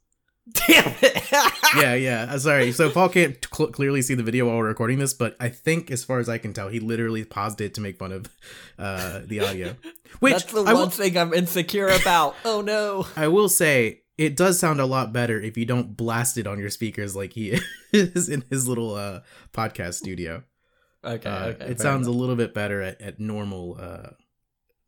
Damn 0.51 0.93
it! 1.01 1.31
yeah, 1.77 1.93
yeah. 1.95 2.27
uh, 2.29 2.37
Sorry. 2.37 2.71
So 2.73 2.89
Paul 2.89 3.07
can't 3.09 3.37
cl- 3.53 3.71
clearly 3.71 4.01
see 4.01 4.13
the 4.13 4.23
video 4.23 4.47
while 4.47 4.57
we're 4.57 4.67
recording 4.67 4.99
this, 4.99 5.13
but 5.13 5.37
I 5.39 5.47
think, 5.49 5.89
as 5.89 6.03
far 6.03 6.19
as 6.19 6.27
I 6.27 6.37
can 6.37 6.51
tell, 6.53 6.67
he 6.67 6.81
literally 6.81 7.23
paused 7.23 7.61
it 7.61 7.73
to 7.75 7.81
make 7.81 7.97
fun 7.97 8.11
of 8.11 8.29
uh, 8.77 9.21
the 9.25 9.39
audio. 9.39 9.75
Which 10.19 10.33
That's 10.33 10.51
the 10.51 10.59
I 10.63 10.73
one 10.73 10.75
will, 10.75 10.89
thing 10.89 11.17
I'm 11.17 11.33
insecure 11.33 11.87
about. 11.87 12.35
Oh 12.43 12.59
no. 12.61 13.07
I 13.15 13.29
will 13.29 13.47
say 13.47 14.01
it 14.17 14.35
does 14.35 14.59
sound 14.59 14.79
a 14.81 14.85
lot 14.85 15.13
better 15.13 15.39
if 15.39 15.57
you 15.57 15.65
don't 15.65 15.95
blast 15.95 16.37
it 16.37 16.45
on 16.45 16.59
your 16.59 16.69
speakers 16.69 17.15
like 17.15 17.33
he 17.33 17.57
is 17.93 18.27
in 18.29 18.43
his 18.49 18.67
little 18.67 18.95
uh, 18.95 19.21
podcast 19.53 19.93
studio. 19.95 20.43
Okay, 21.05 21.29
Uh, 21.29 21.45
okay. 21.47 21.65
it 21.65 21.79
sounds 21.79 22.05
enough. 22.07 22.15
a 22.15 22.19
little 22.19 22.35
bit 22.35 22.53
better 22.53 22.81
at, 22.81 23.01
at 23.01 23.19
normal 23.19 23.77
uh, 23.79 24.09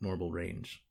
normal 0.02 0.32
range. 0.32 0.84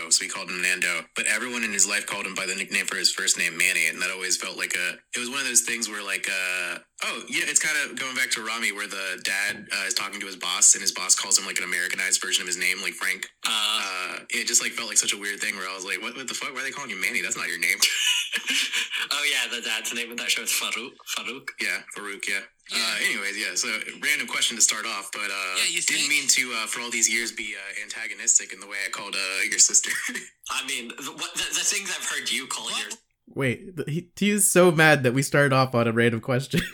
Oh, 0.00 0.10
so 0.10 0.24
we 0.24 0.28
called 0.28 0.50
him 0.50 0.60
Nando, 0.60 1.02
but 1.14 1.26
everyone 1.26 1.62
in 1.62 1.72
his 1.72 1.86
life 1.88 2.04
called 2.06 2.26
him 2.26 2.34
by 2.34 2.46
the 2.46 2.54
nickname 2.54 2.84
for 2.86 2.96
his 2.96 3.12
first 3.12 3.38
name, 3.38 3.56
Manny, 3.56 3.86
and 3.88 4.02
that 4.02 4.10
always 4.10 4.36
felt 4.36 4.58
like 4.58 4.74
a. 4.74 4.98
It 5.14 5.20
was 5.20 5.30
one 5.30 5.38
of 5.38 5.46
those 5.46 5.60
things 5.62 5.88
where, 5.88 6.02
like, 6.04 6.26
uh, 6.28 6.78
oh 7.04 7.22
yeah, 7.28 7.44
it's 7.46 7.60
kind 7.60 7.76
of 7.78 7.96
going 7.98 8.16
back 8.16 8.30
to 8.32 8.42
Ramy, 8.44 8.72
where 8.72 8.88
the 8.88 9.20
dad 9.22 9.66
uh, 9.70 9.86
is 9.86 9.94
talking 9.94 10.18
to 10.18 10.26
his 10.26 10.34
boss, 10.36 10.74
and 10.74 10.82
his 10.82 10.90
boss 10.90 11.14
calls 11.14 11.38
him 11.38 11.46
like 11.46 11.58
an 11.58 11.64
Americanized 11.64 12.20
version 12.20 12.42
of 12.42 12.48
his 12.48 12.56
name, 12.58 12.82
like 12.82 12.94
Frank. 12.94 13.26
Uh, 13.46 13.50
Uh, 13.84 14.18
it 14.30 14.46
just 14.46 14.62
like 14.62 14.72
felt 14.72 14.88
like 14.88 14.98
such 14.98 15.12
a 15.12 15.18
weird 15.18 15.38
thing 15.40 15.54
where 15.56 15.68
I 15.68 15.74
was 15.74 15.84
like, 15.84 16.02
what, 16.02 16.16
what 16.16 16.26
the 16.26 16.34
fuck? 16.34 16.52
Why 16.54 16.60
are 16.60 16.64
they 16.64 16.70
calling 16.70 16.90
you 16.90 17.00
Manny? 17.00 17.22
That's 17.22 17.36
not 17.36 17.48
your 17.48 17.58
name. 17.60 17.78
oh 19.12 19.24
yeah, 19.30 19.46
the 19.54 19.62
dad's 19.62 19.94
name 19.94 20.10
in 20.10 20.16
that 20.16 20.30
show 20.30 20.42
is 20.42 20.50
Farouk. 20.50 20.90
Farouk. 21.16 21.48
yeah, 21.60 21.82
Farouk. 21.96 22.26
Yeah. 22.28 22.40
Uh, 22.72 22.96
anyways, 23.04 23.36
yeah. 23.38 23.54
So 23.54 23.68
random 24.02 24.26
question 24.26 24.56
to 24.56 24.62
start 24.62 24.86
off, 24.86 25.10
but 25.12 25.30
uh, 25.30 25.54
Yeah, 25.58 25.70
you 25.70 25.82
didn't 25.82 26.08
mean 26.08 26.26
to 26.28 26.52
uh, 26.62 26.66
for 26.66 26.80
all 26.80 26.90
these 26.90 27.12
years 27.12 27.30
be 27.32 27.54
uh, 27.54 27.82
antagonistic 27.82 28.52
in 28.52 28.60
the 28.60 28.66
way 28.66 28.76
I 28.86 28.90
called 28.90 29.14
uh, 29.14 29.42
your 29.50 29.58
sister. 29.58 29.90
I 30.50 30.66
mean, 30.66 30.88
the, 30.88 31.12
what, 31.12 31.34
the, 31.34 31.42
the 31.52 31.60
things 31.64 31.90
I've 31.96 32.06
heard 32.08 32.30
you 32.30 32.46
call 32.46 32.64
What? 32.66 32.80
your 32.80 32.90
Wait, 33.34 33.76
th- 33.76 33.88
he, 33.88 34.08
he 34.16 34.30
is 34.30 34.50
so 34.50 34.70
mad 34.70 35.02
that 35.02 35.12
we 35.14 35.22
started 35.22 35.52
off 35.52 35.74
on 35.74 35.88
a 35.88 35.92
random 35.92 36.20
question. 36.20 36.60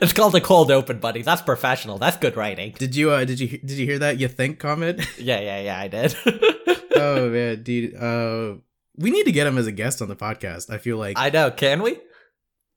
it's 0.00 0.12
called 0.12 0.34
a 0.34 0.40
cold 0.40 0.70
open, 0.70 0.98
buddy. 0.98 1.22
That's 1.22 1.42
professional. 1.42 1.98
That's 1.98 2.16
good 2.16 2.36
writing. 2.36 2.72
did 2.78 2.94
you 2.96 3.10
uh, 3.10 3.24
did 3.24 3.40
you 3.40 3.48
did 3.58 3.72
you 3.72 3.86
hear 3.86 3.98
that? 4.00 4.18
You 4.20 4.28
think 4.28 4.58
comment? 4.58 5.00
Yeah, 5.18 5.40
yeah, 5.40 5.60
yeah. 5.60 5.78
I 5.78 5.88
did. 5.88 6.16
oh 6.96 7.28
man, 7.30 7.62
dude. 7.62 7.94
Uh, 7.94 8.54
we 8.96 9.10
need 9.10 9.24
to 9.24 9.32
get 9.32 9.46
him 9.46 9.56
as 9.58 9.66
a 9.66 9.72
guest 9.72 10.02
on 10.02 10.08
the 10.08 10.16
podcast. 10.16 10.70
I 10.70 10.78
feel 10.78 10.96
like 10.96 11.18
I 11.18 11.30
know. 11.30 11.50
Can 11.50 11.82
we? 11.82 11.98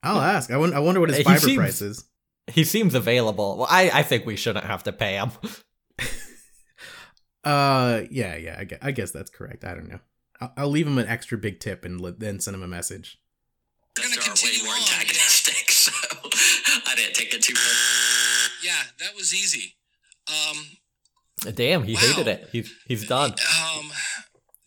I'll 0.06 0.22
ask. 0.22 0.52
I 0.52 0.58
wonder, 0.58 0.76
I 0.76 0.80
wonder 0.80 1.00
what 1.02 1.10
his 1.10 1.18
He 1.18 1.24
Fiverr 1.24 1.40
seems- 1.40 1.58
price 1.58 1.82
is. 1.82 2.06
He 2.48 2.64
seems 2.64 2.94
available. 2.94 3.58
Well, 3.58 3.68
I, 3.70 3.90
I 3.92 4.04
think 4.04 4.26
we 4.26 4.36
shouldn't 4.36 4.66
have 4.66 4.84
to 4.84 4.94
pay 4.94 5.16
him. 5.16 5.32
Uh, 7.44 8.02
yeah, 8.10 8.36
yeah. 8.36 8.56
I 8.58 8.64
guess, 8.64 8.80
I 8.82 8.92
guess 8.92 9.12
that's 9.12 9.30
correct. 9.30 9.64
I 9.64 9.76
don't 9.76 9.88
know. 9.88 10.00
I'll, 10.42 10.54
I'll 10.58 10.70
leave 10.70 10.88
him 10.88 10.98
an 10.98 11.08
extra 11.08 11.38
big 11.38 11.60
tip 11.60 11.86
and 11.86 12.02
let, 12.02 12.20
then 12.20 12.40
send 12.40 12.56
him 12.56 12.64
a 12.64 12.68
message. 12.68 13.20
We're 13.98 14.06
gonna 14.06 14.16
are 14.16 14.20
way 14.22 14.26
continue 14.26 14.64
more 14.64 14.74
on. 14.74 14.80
antagonistic, 14.82 15.72
so 15.72 15.92
I 16.88 16.96
didn't 16.96 17.14
take 17.14 17.34
it 17.34 17.44
too. 17.44 17.54
Yeah, 18.64 18.82
that 19.00 19.16
was 19.16 19.34
easy. 19.34 19.76
Um, 20.28 21.52
Damn, 21.54 21.84
he 21.84 21.94
Wow. 21.94 22.00
hated 22.02 22.28
it. 22.28 22.50
He's 22.52 22.74
he's 22.88 23.08
done. 23.08 23.32
Um, 23.32 23.92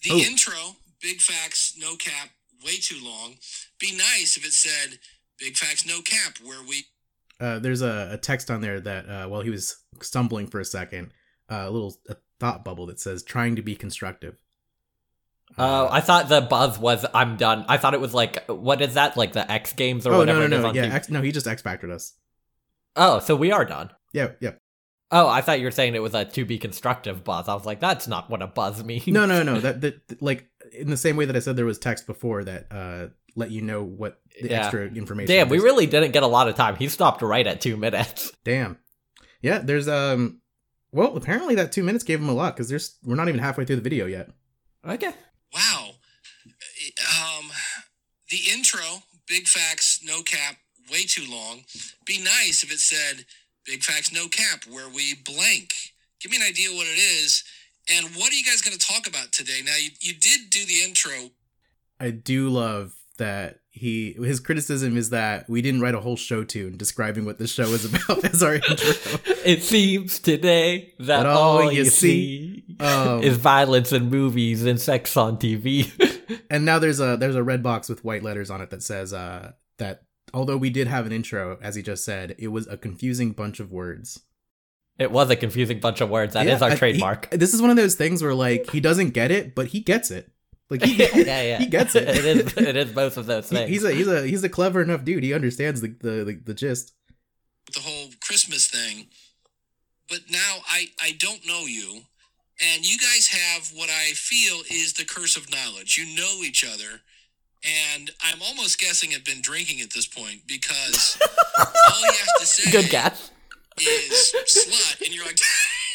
the 0.05 0.11
Oh. 0.13 0.19
intro, 0.19 0.55
big 1.03 1.21
facts, 1.21 1.75
no 1.77 1.97
cap, 1.97 2.31
way 2.65 2.77
too 2.81 2.99
long. 3.05 3.35
Be 3.81 3.91
nice 3.91 4.37
if 4.37 4.47
it 4.47 4.53
said 4.53 4.99
big 5.39 5.57
facts, 5.57 5.87
no 5.87 6.01
cap, 6.03 6.39
where 6.45 6.63
we. 6.63 6.85
Uh, 7.41 7.59
there's 7.59 7.83
a, 7.83 8.11
a 8.13 8.19
text 8.19 8.51
on 8.51 8.61
there 8.61 8.81
that 8.81 9.09
uh, 9.09 9.29
while 9.29 9.43
he 9.43 9.51
was 9.51 9.77
stumbling 10.03 10.47
for 10.47 10.59
a 10.61 10.65
second, 10.65 11.13
uh, 11.51 11.65
a 11.67 11.71
little 11.71 11.97
a 12.09 12.17
thought 12.41 12.65
bubble 12.65 12.87
that 12.87 13.01
says 13.01 13.23
"trying 13.23 13.57
to 13.57 13.63
be 13.63 13.77
constructive." 13.77 14.37
Oh, 15.57 15.87
Uh, 15.87 15.89
I 15.91 16.01
thought 16.01 16.29
the 16.29 16.41
buzz 16.43 16.79
was 16.79 17.07
I'm 17.15 17.37
done. 17.37 17.65
I 17.69 17.79
thought 17.79 17.95
it 17.95 18.01
was 18.01 18.13
like 18.15 18.45
what 18.49 18.83
is 18.83 18.95
that? 18.95 19.17
Like 19.17 19.33
the 19.33 19.51
X 19.51 19.73
Games 19.73 20.07
or 20.07 20.11
oh 20.11 20.13
no 20.13 20.19
whatever 20.19 20.41
no 20.41 20.45
it 20.45 20.53
is 20.53 20.63
no 20.63 20.73
yeah 20.83 20.95
X, 20.95 21.09
no 21.09 21.23
he 21.23 21.33
just 21.33 21.47
X 21.47 21.63
factored 21.63 21.91
us. 21.91 22.15
Oh, 22.97 23.19
so 23.21 23.35
we 23.35 23.51
are 23.53 23.65
done. 23.65 23.91
Yeah 24.13 24.33
yeah 24.41 24.53
Oh, 25.11 25.27
I 25.27 25.41
thought 25.41 25.59
you 25.59 25.65
were 25.65 25.71
saying 25.71 25.95
it 25.95 26.03
was 26.03 26.15
a 26.15 26.27
to 26.27 26.45
be 26.45 26.59
constructive 26.59 27.25
buzz. 27.25 27.49
I 27.49 27.55
was 27.55 27.65
like, 27.65 27.81
that's 27.81 28.07
not 28.07 28.29
what 28.29 28.43
a 28.43 28.47
buzz 28.47 28.85
means. 28.85 29.07
no 29.07 29.25
no 29.25 29.43
no 29.43 29.59
that 29.61 29.81
that 29.81 30.21
like 30.21 30.48
in 30.73 30.91
the 30.91 30.97
same 30.97 31.17
way 31.17 31.25
that 31.25 31.37
I 31.37 31.39
said 31.39 31.57
there 31.57 31.65
was 31.65 31.79
text 31.79 32.07
before 32.07 32.45
that 32.45 32.67
uh 32.71 33.09
let 33.37 33.51
you 33.51 33.63
know 33.63 33.83
what 33.85 34.21
the 34.41 34.49
Yeah. 34.49 34.61
extra 34.63 34.87
information. 34.87 35.29
Damn, 35.35 35.49
we 35.49 35.59
really 35.61 35.87
didn't 35.87 36.11
get 36.13 36.23
a 36.25 36.27
lot 36.27 36.49
of 36.49 36.57
time. 36.57 36.77
He 36.77 36.89
stopped 36.89 37.23
right 37.23 37.47
at 37.47 37.61
two 37.61 37.77
minutes. 37.77 38.33
Damn. 38.45 38.79
Yeah, 39.43 39.59
there's 39.59 39.89
um. 39.89 40.41
Well, 40.91 41.17
apparently 41.17 41.55
that 41.57 41.71
two 41.71 41.83
minutes 41.85 42.03
gave 42.03 42.19
him 42.21 42.29
a 42.29 42.35
lot 42.35 42.57
because 42.57 42.69
there's 42.69 42.97
we're 43.05 43.15
not 43.15 43.29
even 43.29 43.41
halfway 43.41 43.65
through 43.65 43.77
the 43.77 43.83
video 43.83 44.07
yet. 44.07 44.31
Okay. 44.87 45.13
Wow. 45.55 45.91
Um, 47.21 47.51
the 48.31 48.39
intro, 48.53 49.03
big 49.27 49.47
facts, 49.47 50.01
no 50.03 50.23
cap, 50.23 50.57
way 50.91 51.05
too 51.05 51.25
long. 51.31 51.63
Be 52.07 52.19
nice 52.19 52.63
if 52.63 52.73
it 52.73 52.79
said 52.81 53.27
big 53.65 53.83
facts, 53.83 54.13
no 54.13 54.29
cap, 54.29 54.65
where 54.69 54.89
we 54.89 55.15
blank. 55.15 55.75
Give 56.21 56.31
me 56.33 56.39
an 56.39 56.43
idea 56.43 56.71
what 56.71 56.87
it 56.87 56.99
is. 56.99 57.45
And 57.91 58.07
what 58.17 58.31
are 58.31 58.35
you 58.35 58.45
guys 58.45 58.61
going 58.61 58.77
to 58.77 58.87
talk 58.87 59.07
about 59.07 59.33
today? 59.33 59.61
Now, 59.65 59.77
you, 59.81 59.91
you 60.01 60.15
did 60.15 60.51
do 60.51 60.65
the 60.65 60.83
intro. 60.85 61.31
I 62.01 62.11
do 62.11 62.49
love 62.49 62.95
that 63.19 63.61
he 63.71 64.13
his 64.13 64.39
criticism 64.39 64.97
is 64.97 65.11
that 65.11 65.49
we 65.49 65.61
didn't 65.61 65.81
write 65.81 65.95
a 65.95 66.01
whole 66.01 66.17
show 66.17 66.45
tune 66.45 66.77
describing 66.77 67.25
what 67.25 67.39
the 67.39 67.49
show 67.49 67.65
is 67.65 67.85
about 67.85 68.25
as 68.33 68.43
our 68.43 68.55
intro. 68.55 68.75
It 69.45 69.63
seems 69.63 70.19
today 70.19 70.95
that 70.99 71.25
But 71.25 71.27
all 71.27 71.63
all 71.63 71.73
you 71.73 71.85
you 71.85 71.85
see 71.87 72.65
Um, 72.79 73.23
is 73.23 73.37
violence 73.37 73.93
in 73.93 74.11
movies 74.11 74.65
and 74.65 74.81
sex 74.81 75.17
on 75.17 75.39
TV. 75.39 75.91
And 76.51 76.65
now 76.65 76.79
there's 76.79 77.01
a 77.01 77.17
there's 77.17 77.37
a 77.37 77.43
red 77.43 77.63
box 77.63 77.89
with 77.89 78.05
white 78.05 78.23
letters 78.23 78.51
on 78.51 78.61
it 78.61 78.71
that 78.71 78.83
says 78.83 79.13
uh 79.13 79.53
that 79.79 80.03
although 80.35 80.57
we 80.57 80.71
did 80.71 80.87
have 80.87 81.07
an 81.07 81.13
intro, 81.13 81.59
as 81.63 81.75
he 81.75 81.83
just 81.83 82.05
said, 82.05 82.35
it 82.39 82.49
was 82.49 82.67
a 82.69 82.77
confusing 82.77 83.33
bunch 83.33 83.61
of 83.61 83.73
words. 83.73 84.21
It 84.99 85.11
was 85.11 85.31
a 85.31 85.37
confusing 85.37 85.81
bunch 85.81 86.01
of 86.01 86.11
words. 86.11 86.35
That 86.35 86.47
is 86.47 86.61
Yeah, 86.61 86.65
our 86.67 86.71
I- 86.71 86.75
he- 86.75 86.79
trademark. 86.79 87.31
this 87.31 87.55
is 87.55 87.61
one 87.63 87.71
of 87.71 87.77
those 87.77 87.95
things 87.95 88.23
where 88.23 88.35
like 88.35 88.71
he 88.71 88.81
doesn't 88.81 89.11
get 89.11 89.31
it, 89.31 89.55
but 89.55 89.69
he 89.69 89.81
gets 89.81 90.11
it. 90.11 90.31
Like 90.71 90.83
he, 90.83 90.95
yeah, 91.25 91.43
yeah. 91.43 91.59
he 91.59 91.67
gets 91.67 91.95
it. 91.95 92.09
it 92.09 92.25
is. 92.25 92.57
It 92.57 92.77
is 92.77 92.93
both 92.93 93.17
of 93.17 93.27
those 93.27 93.49
He- 93.49 93.57
things. 93.57 93.71
he's 93.71 93.85
a 93.85 93.93
he's 93.93 94.09
a 94.09 94.27
he's 94.27 94.45
a 94.45 94.49
clever 94.49 94.83
enough 94.83 95.05
dude. 95.05 95.23
He 95.23 95.33
understands 95.35 95.81
the 95.81 95.89
the, 95.89 96.11
the, 96.25 96.41
the 96.47 96.55
gist. 96.55 96.93
the 97.75 97.81
whole 97.81 98.11
Christmas 98.21 98.67
thing. 98.67 99.07
But 100.09 100.21
now 100.31 100.57
I, 100.67 100.87
I 101.03 101.13
don't 101.19 101.47
know 101.47 101.65
you. 101.67 102.01
And 102.61 102.85
you 102.91 102.97
guys 102.99 103.29
have 103.29 103.69
what 103.77 103.91
I 103.91 104.13
feel 104.15 104.61
is 104.71 104.95
the 104.95 105.05
curse 105.05 105.37
of 105.37 105.51
knowledge. 105.51 105.97
You 105.99 106.17
know 106.17 106.43
each 106.43 106.65
other. 106.65 107.03
And 107.95 108.11
I'm 108.23 108.41
almost 108.43 108.81
guessing 108.81 109.11
I've 109.15 109.25
been 109.25 109.43
drinking 109.43 109.81
at 109.81 109.93
this 109.93 110.07
point 110.07 110.41
because 110.47 111.19
all 111.59 112.01
you 112.01 112.07
have 112.13 112.41
to 112.41 112.47
say 112.47 112.71
Good 112.71 112.89
guess. 112.91 113.31
Is 113.83 114.35
slut. 114.47 115.05
And 115.07 115.15
you're 115.15 115.25
like, 115.25 115.39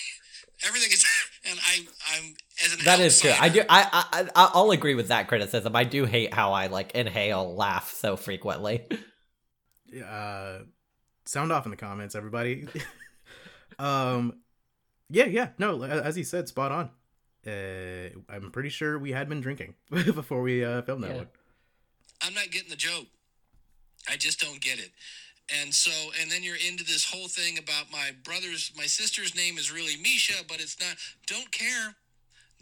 everything 0.67 0.91
is. 0.91 1.05
And 1.49 1.59
I, 1.59 1.85
I'm, 2.15 2.35
as 2.63 2.73
an 2.73 2.79
That 2.85 2.99
is 2.99 3.19
true. 3.19 3.31
I 3.39 3.49
do. 3.49 3.61
I, 3.67 4.05
I 4.13 4.21
I 4.35 4.51
I'll 4.53 4.71
agree 4.71 4.95
with 4.95 5.09
that 5.09 5.27
criticism. 5.27 5.75
I 5.75 5.83
do 5.83 6.05
hate 6.05 6.33
how 6.33 6.53
I 6.53 6.67
like 6.67 6.91
inhale 6.95 7.55
laugh 7.55 7.91
so 7.91 8.15
frequently. 8.15 8.85
Uh, 10.05 10.59
sound 11.25 11.51
off 11.51 11.65
in 11.65 11.71
the 11.71 11.77
comments, 11.77 12.15
everybody. 12.15 12.65
um, 13.79 14.39
yeah, 15.09 15.25
yeah. 15.25 15.49
No, 15.59 15.83
as 15.83 16.15
he 16.15 16.23
said, 16.23 16.47
spot 16.47 16.71
on. 16.71 16.89
Uh, 17.45 18.09
I'm 18.29 18.51
pretty 18.51 18.69
sure 18.69 18.97
we 18.97 19.11
had 19.11 19.27
been 19.27 19.41
drinking 19.41 19.75
before 19.91 20.41
we 20.41 20.63
uh, 20.63 20.81
filmed 20.83 21.03
that 21.03 21.11
Yeah. 21.11 21.17
one. 21.17 21.27
I'm 22.21 22.33
not 22.33 22.49
getting 22.51 22.69
the 22.69 22.77
joke. 22.77 23.07
I 24.09 24.15
just 24.15 24.39
don't 24.39 24.61
get 24.61 24.79
it. 24.79 24.91
And 25.61 25.73
so, 25.73 25.91
and 26.21 26.31
then 26.31 26.41
you're 26.41 26.55
into 26.55 26.83
this 26.83 27.05
whole 27.05 27.27
thing 27.27 27.57
about 27.57 27.91
my 27.91 28.11
brother's, 28.23 28.71
my 28.77 28.85
sister's 28.85 29.35
name 29.35 29.57
is 29.57 29.71
really 29.71 29.97
Misha, 29.97 30.43
but 30.47 30.61
it's 30.61 30.79
not. 30.79 30.95
Don't 31.27 31.51
care. 31.51 31.95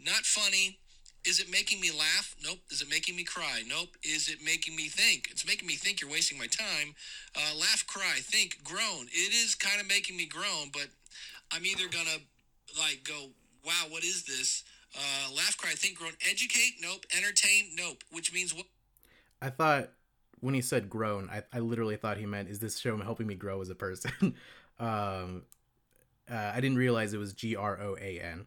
Not 0.04 0.26
funny. 0.26 0.78
Is 1.24 1.38
it 1.38 1.48
making 1.48 1.80
me 1.80 1.92
laugh? 1.92 2.34
Nope. 2.42 2.58
Is 2.70 2.82
it 2.82 2.90
making 2.90 3.14
me 3.14 3.22
cry? 3.22 3.62
Nope. 3.68 3.90
Is 4.02 4.28
it 4.28 4.38
making 4.44 4.74
me 4.74 4.88
think? 4.88 5.28
It's 5.30 5.46
making 5.46 5.68
me 5.68 5.74
think 5.74 6.00
you're 6.00 6.10
wasting 6.10 6.36
my 6.36 6.48
time. 6.48 6.94
Uh, 7.36 7.56
laugh, 7.56 7.86
cry, 7.86 8.18
think, 8.20 8.58
groan. 8.64 9.06
It 9.12 9.32
is 9.32 9.54
kind 9.54 9.80
of 9.80 9.86
making 9.86 10.16
me 10.16 10.26
groan, 10.26 10.70
but 10.72 10.88
I'm 11.52 11.64
either 11.64 11.86
gonna 11.88 12.18
like 12.76 13.04
go, 13.04 13.28
wow, 13.64 13.86
what 13.90 14.02
is 14.02 14.24
this? 14.24 14.64
Uh, 14.96 15.32
laugh, 15.32 15.56
cry, 15.56 15.70
think, 15.70 15.96
groan, 15.96 16.12
educate, 16.28 16.74
nope. 16.80 17.06
Entertain, 17.16 17.70
nope. 17.76 18.02
Which 18.10 18.32
means 18.32 18.52
what? 18.52 18.66
I 19.40 19.50
thought 19.50 19.90
when 20.42 20.54
he 20.54 20.60
said 20.60 20.90
grown, 20.90 21.30
I, 21.30 21.44
I 21.52 21.60
literally 21.60 21.96
thought 21.96 22.18
he 22.18 22.26
meant, 22.26 22.48
is 22.48 22.58
this 22.58 22.78
show 22.78 22.96
helping 22.98 23.28
me 23.28 23.36
grow 23.36 23.62
as 23.62 23.70
a 23.70 23.74
person? 23.76 24.12
um, 24.78 25.44
uh, 26.30 26.52
I 26.54 26.60
didn't 26.60 26.78
realize 26.78 27.14
it 27.14 27.18
was 27.18 27.32
G 27.32 27.56
R 27.56 27.80
O 27.80 27.96
A 27.98 28.20
N. 28.20 28.46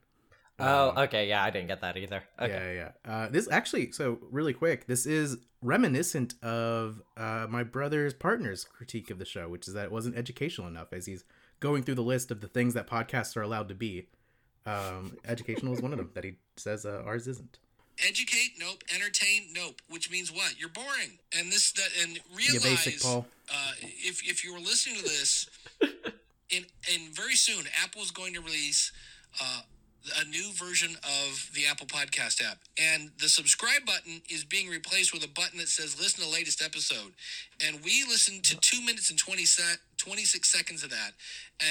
Oh, 0.60 1.04
okay. 1.04 1.28
Yeah, 1.28 1.44
I 1.44 1.50
didn't 1.50 1.68
get 1.68 1.82
that 1.82 1.98
either. 1.98 2.24
Okay. 2.40 2.76
Yeah, 2.76 2.92
yeah. 3.06 3.12
Uh, 3.12 3.30
this 3.30 3.50
actually, 3.50 3.92
so 3.92 4.20
really 4.30 4.54
quick, 4.54 4.88
this 4.88 5.06
is 5.06 5.38
reminiscent 5.62 6.36
of 6.44 7.02
uh, 7.18 7.48
my 7.50 7.64
brother's 7.64 8.14
partner's 8.14 8.66
critique 8.66 9.10
of 9.10 9.18
the 9.18 9.26
show, 9.26 9.48
which 9.48 9.68
is 9.68 9.74
that 9.74 9.86
it 9.86 9.92
wasn't 9.92 10.18
educational 10.18 10.68
enough. 10.68 10.92
As 10.92 11.06
he's 11.06 11.24
going 11.62 11.84
through 11.84 11.96
the 11.96 12.04
list 12.04 12.30
of 12.30 12.42
the 12.42 12.48
things 12.48 12.74
that 12.74 12.88
podcasts 12.88 13.38
are 13.38 13.42
allowed 13.42 13.70
to 13.70 13.76
be, 13.76 14.10
um, 14.66 15.18
educational 15.26 15.74
is 15.74 15.82
one 15.82 15.94
of 15.94 15.98
them 15.98 16.12
that 16.14 16.26
he 16.26 16.36
says 16.58 16.86
uh, 16.86 17.04
ours 17.06 17.28
isn't. 17.28 17.60
Educate, 18.08 18.54
nope. 18.60 18.84
Entertain, 18.94 19.48
nope. 19.54 19.82
Which 19.90 20.12
means 20.12 20.32
what? 20.32 20.60
You're 20.60 20.70
boring. 20.70 21.20
And 21.38 21.52
this 21.52 21.72
that 21.74 21.90
and 22.02 22.20
realize 22.36 22.64
basic, 22.64 23.02
Paul. 23.02 23.26
Uh, 23.50 23.72
if 23.82 24.28
if 24.28 24.44
you 24.44 24.54
were 24.54 24.60
listening 24.60 24.98
to 24.98 25.04
this, 25.04 25.50
in 26.50 26.66
in 26.94 27.12
very 27.14 27.36
soon, 27.36 27.66
Apple's 27.84 28.12
going 28.12 28.34
to 28.34 28.42
release. 28.42 28.92
Uh, 29.42 29.62
a 30.22 30.26
new 30.26 30.52
version 30.54 30.96
of 31.04 31.50
the 31.54 31.66
Apple 31.66 31.88
Podcast 31.88 32.44
app. 32.44 32.58
And 32.78 33.12
the 33.20 33.30
subscribe 33.30 33.86
button 33.86 34.22
is 34.30 34.44
being 34.44 34.70
replaced 34.70 35.14
with 35.14 35.24
a 35.24 35.28
button 35.28 35.58
that 35.60 35.68
says 35.68 36.00
listen 36.00 36.24
to 36.24 36.30
the 36.30 36.34
latest 36.34 36.62
episode. 36.62 37.14
And 37.66 37.84
we 37.84 38.04
listened 38.08 38.44
to 38.46 38.58
two 38.58 38.82
minutes 38.82 39.10
and 39.10 39.18
20 39.18 39.46
sec- 39.46 39.80
26 39.98 40.48
seconds 40.48 40.84
of 40.84 40.90
that. 40.92 41.12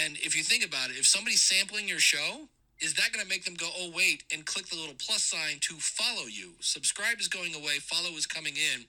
And 0.04 0.16
if 0.18 0.36
you 0.36 0.42
think 0.42 0.64
about 0.64 0.90
it, 0.90 0.96
if 0.96 1.06
somebody's 1.06 1.42
sampling 1.42 1.88
your 1.88 2.00
show, 2.00 2.48
is 2.80 2.94
that 2.94 3.12
going 3.12 3.24
to 3.24 3.28
make 3.28 3.44
them 3.44 3.54
go, 3.54 3.68
oh, 3.78 3.90
wait, 3.94 4.24
and 4.32 4.44
click 4.44 4.66
the 4.66 4.76
little 4.76 4.94
plus 4.98 5.22
sign 5.22 5.58
to 5.60 5.74
follow 5.74 6.26
you? 6.26 6.52
Subscribe 6.60 7.20
is 7.20 7.28
going 7.28 7.54
away, 7.54 7.78
follow 7.80 8.10
is 8.16 8.26
coming 8.26 8.54
in. 8.56 8.84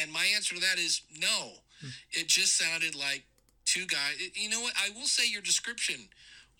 And 0.00 0.12
my 0.12 0.26
answer 0.34 0.54
to 0.54 0.60
that 0.60 0.78
is 0.78 1.02
no. 1.20 1.52
Hmm. 1.80 1.88
It 2.12 2.26
just 2.28 2.56
sounded 2.56 2.94
like 2.94 3.24
two 3.64 3.86
guys. 3.86 4.16
You 4.34 4.50
know 4.50 4.60
what? 4.60 4.74
I 4.76 4.90
will 4.90 5.06
say 5.06 5.28
your 5.28 5.42
description 5.42 6.08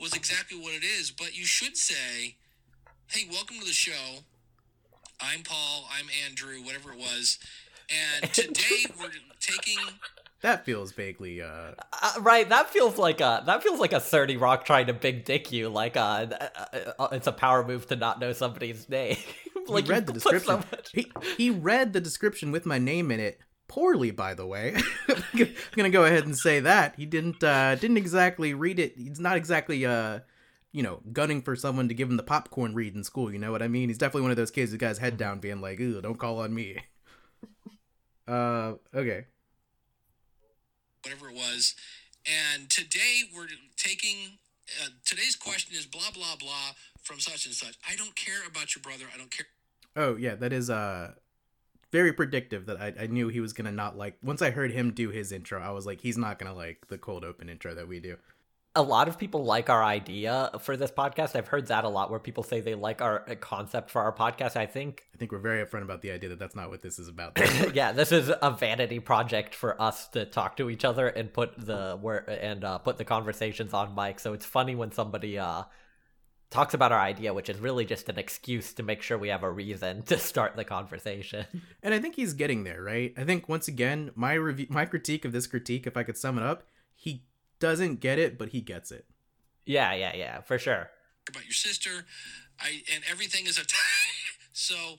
was 0.01 0.15
exactly 0.15 0.59
what 0.59 0.75
it 0.75 0.85
is, 0.85 1.11
but 1.11 1.37
you 1.37 1.45
should 1.45 1.77
say, 1.77 2.37
hey, 3.09 3.29
welcome 3.31 3.59
to 3.59 3.65
the 3.65 3.73
show. 3.73 4.25
I'm 5.21 5.43
Paul, 5.43 5.89
I'm 5.91 6.07
Andrew, 6.27 6.63
whatever 6.63 6.93
it 6.93 6.99
was. 6.99 7.39
And 7.89 8.33
today 8.35 8.85
we're 9.01 9.11
taking 9.41 9.79
That 10.43 10.65
feels 10.65 10.93
vaguely. 10.93 11.41
Uh, 11.41 11.73
Uh, 11.93 12.13
right, 12.21 12.49
that 12.49 12.71
feels 12.71 12.99
like 12.99 13.21
a 13.21 13.43
that 13.47 13.63
feels 13.63 13.81
like 13.81 13.93
a 13.93 14.01
thirty 14.01 14.37
rock 14.37 14.65
trying 14.65 14.87
to 14.87 14.93
big 14.93 15.25
dick 15.25 15.51
you. 15.51 15.69
Like 15.69 15.97
uh, 15.97 16.27
uh, 16.31 16.93
uh, 16.99 17.09
it's 17.13 17.27
a 17.27 17.33
power 17.33 17.67
move 17.67 17.87
to 17.89 17.97
not 17.97 18.21
know 18.21 18.33
somebody's 18.33 18.89
name. 18.91 19.17
like 19.67 19.85
he 19.85 19.91
read 19.91 20.07
the 20.07 20.13
put 20.13 20.23
so 20.23 20.31
description. 20.31 20.65
He 20.93 21.13
he 21.37 21.51
read 21.51 21.93
the 21.93 22.01
description 22.01 22.53
with 22.53 22.67
my 22.67 22.79
name 22.79 23.11
in 23.11 23.19
it 23.19 23.41
poorly, 23.67 24.11
by 24.11 24.35
the 24.35 24.47
way. 24.47 24.77
I'm 25.09 25.55
gonna 25.75 25.91
go 25.91 26.05
ahead 26.05 26.27
and 26.27 26.37
say 26.37 26.61
that 26.61 26.95
he 26.97 27.07
didn't 27.07 27.43
uh, 27.43 27.75
didn't 27.77 27.97
exactly 27.97 28.55
read 28.55 28.79
it. 28.79 28.95
He's 28.97 29.19
not 29.19 29.37
exactly 29.37 29.85
uh, 29.87 30.21
you 30.71 30.83
know, 30.83 31.01
gunning 31.13 31.41
for 31.41 31.57
someone 31.57 31.89
to 31.89 31.95
give 31.95 32.11
him 32.11 32.19
the 32.19 32.23
popcorn 32.23 32.75
read 32.75 32.95
in 32.95 33.03
school. 33.03 33.33
You 33.33 33.39
know 33.39 33.51
what 33.53 33.63
I 33.63 33.69
mean? 33.69 33.89
He's 33.89 33.99
definitely 33.99 34.23
one 34.23 34.31
of 34.33 34.37
those 34.37 34.51
kids 34.51 34.71
who 34.71 34.77
got 34.77 34.91
his 34.91 34.99
head 34.99 35.17
down, 35.17 35.41
being 35.41 35.63
like, 35.63 35.81
"Ooh, 35.81 36.03
don't 36.03 36.19
call 36.19 36.41
on 36.41 36.55
me." 36.55 36.77
Uh, 38.29 38.75
okay. 38.93 39.27
Whatever 41.07 41.29
it 41.29 41.37
was. 41.37 41.77
And 42.27 42.69
today 42.69 43.23
we're 43.35 43.47
taking 43.77 44.39
uh, 44.83 44.89
today's 45.05 45.37
question 45.37 45.77
is 45.77 45.87
blah 45.87 46.11
blah 46.13 46.35
blah 46.39 46.75
from 47.03 47.21
such 47.21 47.47
and 47.47 47.55
such. 47.55 47.77
I 47.89 47.95
don't 47.95 48.17
care 48.17 48.41
about 48.49 48.75
your 48.75 48.83
brother. 48.83 49.05
I 49.15 49.17
don't 49.17 49.31
care. 49.31 49.47
Oh 49.95 50.17
yeah, 50.17 50.35
that 50.35 50.53
is 50.53 50.69
uh 50.69 51.13
very 51.93 52.13
predictive 52.13 52.67
that 52.67 52.81
I, 52.81 52.93
I 53.01 53.07
knew 53.07 53.29
he 53.29 53.39
was 53.39 53.53
gonna 53.53 53.71
not 53.71 53.97
like 53.97 54.17
once 54.25 54.43
I 54.43 54.51
heard 54.51 54.73
him 54.73 54.91
do 54.91 55.11
his 55.11 55.31
intro, 55.31 55.61
I 55.61 55.71
was 55.71 55.87
like, 55.87 56.01
he's 56.01 56.19
not 56.19 56.41
gonna 56.41 56.55
like 56.55 56.89
the 56.89 56.99
cold 56.99 57.25
open 57.25 57.49
intro 57.49 57.75
that 57.75 57.87
we 57.87 58.01
do. 58.01 58.17
A 58.77 58.83
lot 58.83 59.09
of 59.09 59.19
people 59.19 59.43
like 59.43 59.71
our 59.71 59.83
idea 59.83 60.51
for 60.61 60.77
this 60.77 60.91
podcast. 60.91 61.35
I've 61.35 61.49
heard 61.49 61.67
that 61.69 61.85
a 61.85 61.89
lot, 61.89 62.11
where 62.11 62.21
people 62.21 62.43
say 62.43 62.61
they 62.61 62.75
like 62.75 63.01
our 63.01 63.29
uh, 63.29 63.35
concept 63.35 63.91
for 63.91 64.03
our 64.03 64.13
podcast. 64.13 64.55
I 64.55 64.67
think 64.67 65.05
I 65.15 65.17
think 65.17 65.33
we're 65.33 65.39
very 65.39 65.65
upfront 65.65 65.83
about 65.83 66.03
the 66.03 66.11
idea 66.13 66.29
that 66.29 66.39
that's 66.39 66.55
not 66.55 66.69
what 66.69 66.83
this 66.83 66.99
is 66.99 67.09
about. 67.09 67.39
yeah, 67.75 67.93
this 67.93 68.13
is 68.13 68.31
a 68.41 68.51
vanity 68.51 69.01
project 69.01 69.55
for 69.55 69.81
us 69.81 70.09
to 70.09 70.27
talk 70.27 70.57
to 70.59 70.71
each 70.71 70.85
other 70.85 71.09
and 71.09 71.33
put 71.33 71.59
the 71.59 71.99
word 72.01 72.29
and 72.29 72.65
uh, 72.65 72.79
put 72.79 72.99
the 72.99 73.05
conversations 73.05 73.73
on 73.73 73.95
mic. 73.95 74.21
So 74.21 74.35
it's 74.35 74.47
funny 74.47 74.75
when 74.75 74.93
somebody 74.93 75.39
uh, 75.39 75.65
talks 76.51 76.75
about 76.75 76.93
our 76.93 77.01
idea, 77.01 77.33
which 77.33 77.49
is 77.49 77.59
really 77.59 77.87
just 77.87 78.11
an 78.11 78.19
excuse 78.19 78.75
to 78.75 78.83
make 78.83 79.01
sure 79.01 79.17
we 79.17 79.29
have 79.29 79.43
a 79.43 79.51
reason 79.51 80.03
to 80.07 80.19
start 80.19 80.55
the 80.55 80.65
conversation. 80.65 81.47
and 81.83 81.95
I 81.95 81.99
think 81.99 82.15
he's 82.15 82.35
getting 82.35 82.65
there, 82.65 82.83
right? 82.83 83.15
I 83.17 83.25
think 83.25 83.49
once 83.49 83.69
again, 83.69 84.11
my 84.15 84.35
review 84.35 84.67
my 84.69 84.85
critique 84.85 85.25
of 85.25 85.33
this 85.33 85.47
critique, 85.47 85.87
if 85.87 85.97
I 85.97 86.03
could 86.03 86.19
sum 86.19 86.37
it 86.37 86.45
up, 86.45 86.65
doesn't 87.59 88.01
get 88.01 88.19
it, 88.19 88.39
but 88.39 88.51
he 88.51 88.61
gets 88.61 88.91
it. 88.91 89.07
yeah, 89.65 89.95
yeah, 89.95 90.15
yeah, 90.15 90.41
for 90.43 90.59
sure. 90.59 90.91
about 91.29 91.45
your 91.45 91.53
sister. 91.53 92.07
I 92.61 92.83
and 92.95 93.05
everything 93.11 93.47
is 93.47 93.59
a 93.59 93.65
tie. 93.67 93.77
so 94.53 94.99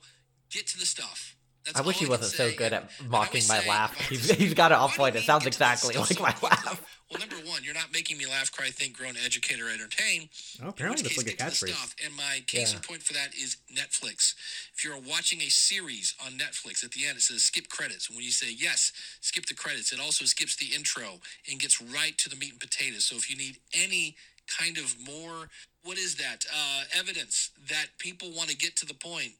get 0.50 0.66
to 0.68 0.78
the 0.78 0.86
stuff. 0.86 1.36
That's 1.64 1.78
I 1.80 1.82
wish 1.82 1.96
he 1.98 2.06
can 2.06 2.10
wasn't 2.10 2.32
so 2.32 2.50
good 2.56 2.72
at 2.72 2.90
mocking 3.08 3.42
my 3.48 3.64
laugh. 3.66 3.94
He's, 4.08 4.30
he's 4.30 4.54
got 4.54 4.72
it 4.72 4.76
why 4.76 4.84
on 4.84 4.90
do 4.90 4.96
point. 4.96 5.16
It 5.16 5.22
sounds 5.24 5.44
get 5.44 5.52
to 5.52 5.58
the 5.58 5.64
exactly 5.64 5.94
like 5.96 6.08
so 6.08 6.22
my 6.22 6.32
quickly? 6.32 6.48
laugh. 6.50 6.84
Well, 7.10 7.20
number 7.20 7.36
one, 7.48 7.64
you're 7.64 7.72
not 7.74 7.90
making 7.90 8.18
me 8.18 8.26
laugh, 8.26 8.52
cry, 8.52 8.66
think, 8.68 8.96
groan, 8.96 9.14
educate, 9.24 9.60
or 9.62 9.70
entertain. 9.70 10.28
Oh, 10.62 10.68
apparently 10.68 11.02
which 11.02 11.16
that's 11.16 11.24
case, 11.24 11.24
like 11.24 11.26
a 11.26 11.36
get 11.38 11.38
to 11.38 11.66
catchphrase. 11.66 12.04
And 12.04 12.14
my 12.16 12.42
case 12.46 12.72
Yeah. 12.72 12.76
in 12.76 12.82
point 12.82 13.02
for 13.02 13.14
that 13.14 13.34
is 13.34 13.56
Netflix. 13.74 14.34
If 14.74 14.84
you're 14.84 14.98
watching 14.98 15.40
a 15.40 15.48
series 15.48 16.14
on 16.24 16.32
Netflix, 16.32 16.84
at 16.84 16.90
the 16.92 17.06
end 17.06 17.16
it 17.16 17.22
says 17.22 17.42
skip 17.42 17.68
credits. 17.70 18.08
And 18.08 18.16
when 18.16 18.24
you 18.26 18.30
say 18.30 18.48
yes, 18.52 18.92
skip 19.22 19.46
the 19.46 19.54
credits, 19.54 19.90
it 19.92 20.00
also 20.00 20.26
skips 20.26 20.56
the 20.56 20.74
intro 20.76 21.20
and 21.50 21.58
gets 21.58 21.80
right 21.80 22.16
to 22.18 22.28
the 22.28 22.36
meat 22.36 22.52
and 22.52 22.60
potatoes. 22.60 23.06
So 23.06 23.16
if 23.16 23.30
you 23.30 23.36
need 23.36 23.56
any 23.72 24.16
kind 24.46 24.76
of 24.76 24.94
more, 25.06 25.48
what 25.84 25.96
is 25.96 26.16
that? 26.16 26.44
Uh, 26.52 26.84
evidence 26.98 27.50
that 27.70 27.86
people 27.98 28.30
want 28.36 28.50
to 28.50 28.56
get 28.56 28.76
to 28.76 28.86
the 28.86 28.94
point. 28.94 29.32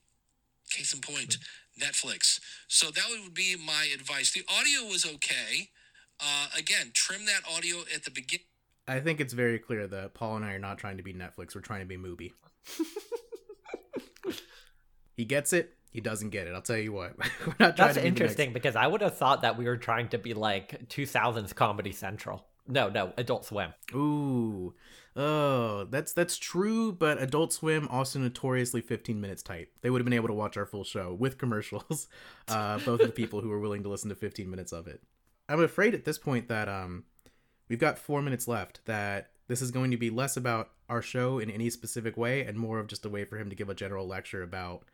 Case 0.71 0.93
in 0.93 1.01
point, 1.01 1.39
Netflix. 1.79 2.41
So 2.67 2.91
that 2.91 3.05
would 3.11 3.35
be 3.35 3.57
my 3.57 3.89
advice. 3.95 4.33
The 4.33 4.45
audio 4.49 4.91
was 4.91 5.05
okay. 5.05 5.71
Uh, 6.21 6.49
again, 6.57 6.91
trim 6.95 7.27
that 7.27 7.43
audio 7.51 7.79
at 7.95 8.05
the 8.05 8.11
beginning. 8.11 8.47
I 8.87 9.01
think 9.01 9.21
it's 9.21 9.35
very 9.35 9.59
clear 9.59 9.87
that 9.87 10.15
Paul 10.15 10.37
and 10.37 10.45
I 10.45 10.53
are 10.55 10.59
not 10.59 10.79
trying 10.79 10.97
to 10.97 11.03
be 11.03 11.13
Netflix. 11.13 11.55
We're 11.55 11.61
trying 11.61 11.81
to 11.81 11.87
be 11.87 11.99
Mubi. 11.99 12.33
he 15.17 15.25
gets 15.25 15.53
it. 15.53 15.75
He 15.91 16.01
doesn't 16.01 16.31
get 16.31 16.47
it. 16.47 16.55
I'll 16.55 16.63
tell 16.63 16.77
you 16.77 16.93
what. 16.93 17.17
We're 17.47 17.55
not 17.59 17.77
trying 17.77 17.89
That's 17.89 17.95
to 17.95 18.03
be 18.03 18.09
interesting 18.09 18.53
because 18.53 18.77
I 18.77 18.87
would 18.87 19.01
have 19.01 19.17
thought 19.17 19.43
that 19.43 19.59
we 19.59 19.65
were 19.67 19.77
trying 19.77 20.09
to 20.09 20.19
be 20.19 20.35
like 20.35 20.89
2000s 20.89 21.55
Comedy 21.55 21.93
Central. 21.93 22.45
No, 22.67 22.89
no, 22.91 23.13
Adult 23.17 23.47
Swim. 23.47 23.73
Ooh, 23.95 24.75
oh, 25.19 25.87
that's 25.91 26.13
that's 26.13 26.39
true. 26.39 26.93
But 26.93 27.21
Adult 27.21 27.53
Swim 27.53 27.89
also 27.89 28.19
notoriously 28.19 28.81
15 28.81 29.21
minutes 29.21 29.43
tight. 29.43 29.69
They 29.83 29.91
would 29.91 30.01
have 30.01 30.07
been 30.07 30.15
able 30.15 30.29
to 30.29 30.35
watch 30.35 30.57
our 30.57 30.65
full 30.65 30.85
show 30.85 31.13
with 31.13 31.37
commercials. 31.39 32.09
Uh, 32.49 32.79
both 32.79 33.01
of 33.01 33.07
the 33.07 33.13
people 33.13 33.43
who 33.43 33.51
were 33.51 33.61
willing 33.61 33.83
to 33.83 33.91
listen 33.91 34.09
to 34.09 34.15
15 34.15 34.49
minutes 34.49 34.73
of 34.73 34.87
it. 34.87 35.03
I'm 35.51 35.61
afraid 35.61 35.93
at 35.93 36.07
this 36.07 36.17
point 36.17 36.49
that 36.49 36.67
um, 36.67 37.05
we've 37.69 37.79
got 37.79 37.99
four 37.99 38.23
minutes 38.23 38.49
left. 38.49 38.81
That 38.87 39.33
this 39.49 39.61
is 39.61 39.71
going 39.71 39.91
to 39.91 39.99
be 39.99 40.09
less 40.09 40.35
about 40.35 40.71
our 40.89 41.03
show 41.03 41.39
in 41.39 41.51
any 41.51 41.69
specific 41.69 42.17
way, 42.17 42.41
and 42.41 42.57
more 42.57 42.79
of 42.79 42.87
just 42.87 43.05
a 43.05 43.11
way 43.11 43.27
for 43.27 43.37
him 43.37 43.51
to 43.51 43.55
give 43.55 43.69
a 43.69 43.75
general 43.75 44.07
lecture 44.07 44.43
about 44.43 44.85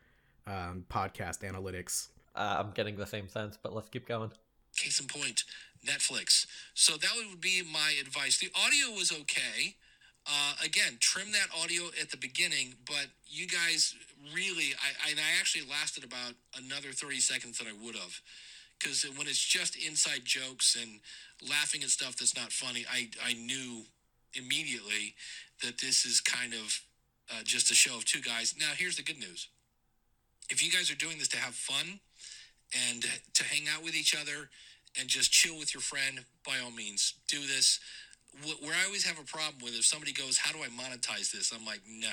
um, 0.49 0.85
podcast 0.91 1.49
analytics. 1.49 2.09
Uh, 2.35 2.57
I'm 2.59 2.73
getting 2.73 2.97
the 2.97 3.07
same 3.07 3.29
sense, 3.29 3.57
but 3.61 3.73
let's 3.73 3.89
keep 3.89 4.09
going. 4.09 4.33
Case 4.77 4.99
in 4.99 5.07
point, 5.07 5.45
Netflix. 5.87 6.47
So 6.75 6.97
that 6.97 7.13
would 7.17 7.41
be 7.41 7.63
my 7.63 7.95
advice. 8.01 8.39
The 8.39 8.51
audio 8.57 8.97
was 8.97 9.13
okay. 9.13 9.77
Uh, 10.27 10.55
again, 10.65 10.97
trim 11.01 11.33
that 11.33 11.49
audio 11.63 11.85
at 12.01 12.11
the 12.11 12.17
beginning, 12.17 12.75
but 12.87 13.07
you 13.27 13.47
guys 13.47 13.95
really, 14.35 14.73
I, 14.81 15.11
and 15.11 15.21
I 15.21 15.39
actually 15.39 15.69
lasted 15.69 16.03
about 16.03 16.33
another 16.57 16.93
30 16.93 17.21
seconds 17.21 17.59
than 17.59 17.67
I 17.67 17.73
would 17.85 17.95
have. 17.95 18.21
Because 18.79 19.05
when 19.17 19.27
it's 19.27 19.43
just 19.43 19.77
inside 19.77 20.25
jokes 20.25 20.77
and 20.81 21.01
laughing 21.49 21.83
at 21.83 21.91
stuff 21.91 22.17
that's 22.17 22.37
not 22.37 22.53
funny, 22.53 22.85
I, 22.91 23.11
I 23.25 23.35
knew 23.35 23.83
immediately 24.35 25.15
that 25.63 25.79
this 25.79 26.05
is 26.05 26.21
kind 26.21 26.55
of 26.55 26.81
uh, 27.31 27.43
just 27.45 27.71
a 27.71 27.75
show 27.75 27.97
of 27.97 28.05
two 28.05 28.21
guys. 28.21 28.55
Now, 28.59 28.73
here's 28.77 28.97
the 28.97 29.03
good 29.03 29.19
news 29.19 29.49
if 30.51 30.63
you 30.63 30.71
guys 30.71 30.91
are 30.91 30.97
doing 30.97 31.19
this 31.19 31.29
to 31.29 31.39
have 31.39 31.55
fun 31.55 32.01
and 32.91 33.05
to 33.33 33.45
hang 33.45 33.65
out 33.75 33.83
with 33.83 33.95
each 33.95 34.15
other 34.15 34.51
and 34.99 35.09
just 35.09 35.33
chill 35.33 35.59
with 35.59 35.75
your 35.75 35.81
friend, 35.81 36.25
by 36.47 36.59
all 36.63 36.71
means, 36.71 37.15
do 37.29 37.41
this. 37.41 37.81
Wh- 38.43 38.63
Where 38.63 38.75
I 38.75 38.85
always 38.87 39.05
have 39.07 39.19
a 39.19 39.25
problem 39.25 39.57
with 39.63 39.75
if 39.75 39.85
somebody 39.85 40.13
goes, 40.13 40.39
How 40.39 40.53
do 40.53 40.59
I 40.63 40.69
monetize 40.69 41.31
this? 41.33 41.53
I'm 41.55 41.65
like, 41.65 41.81
No, 41.89 42.13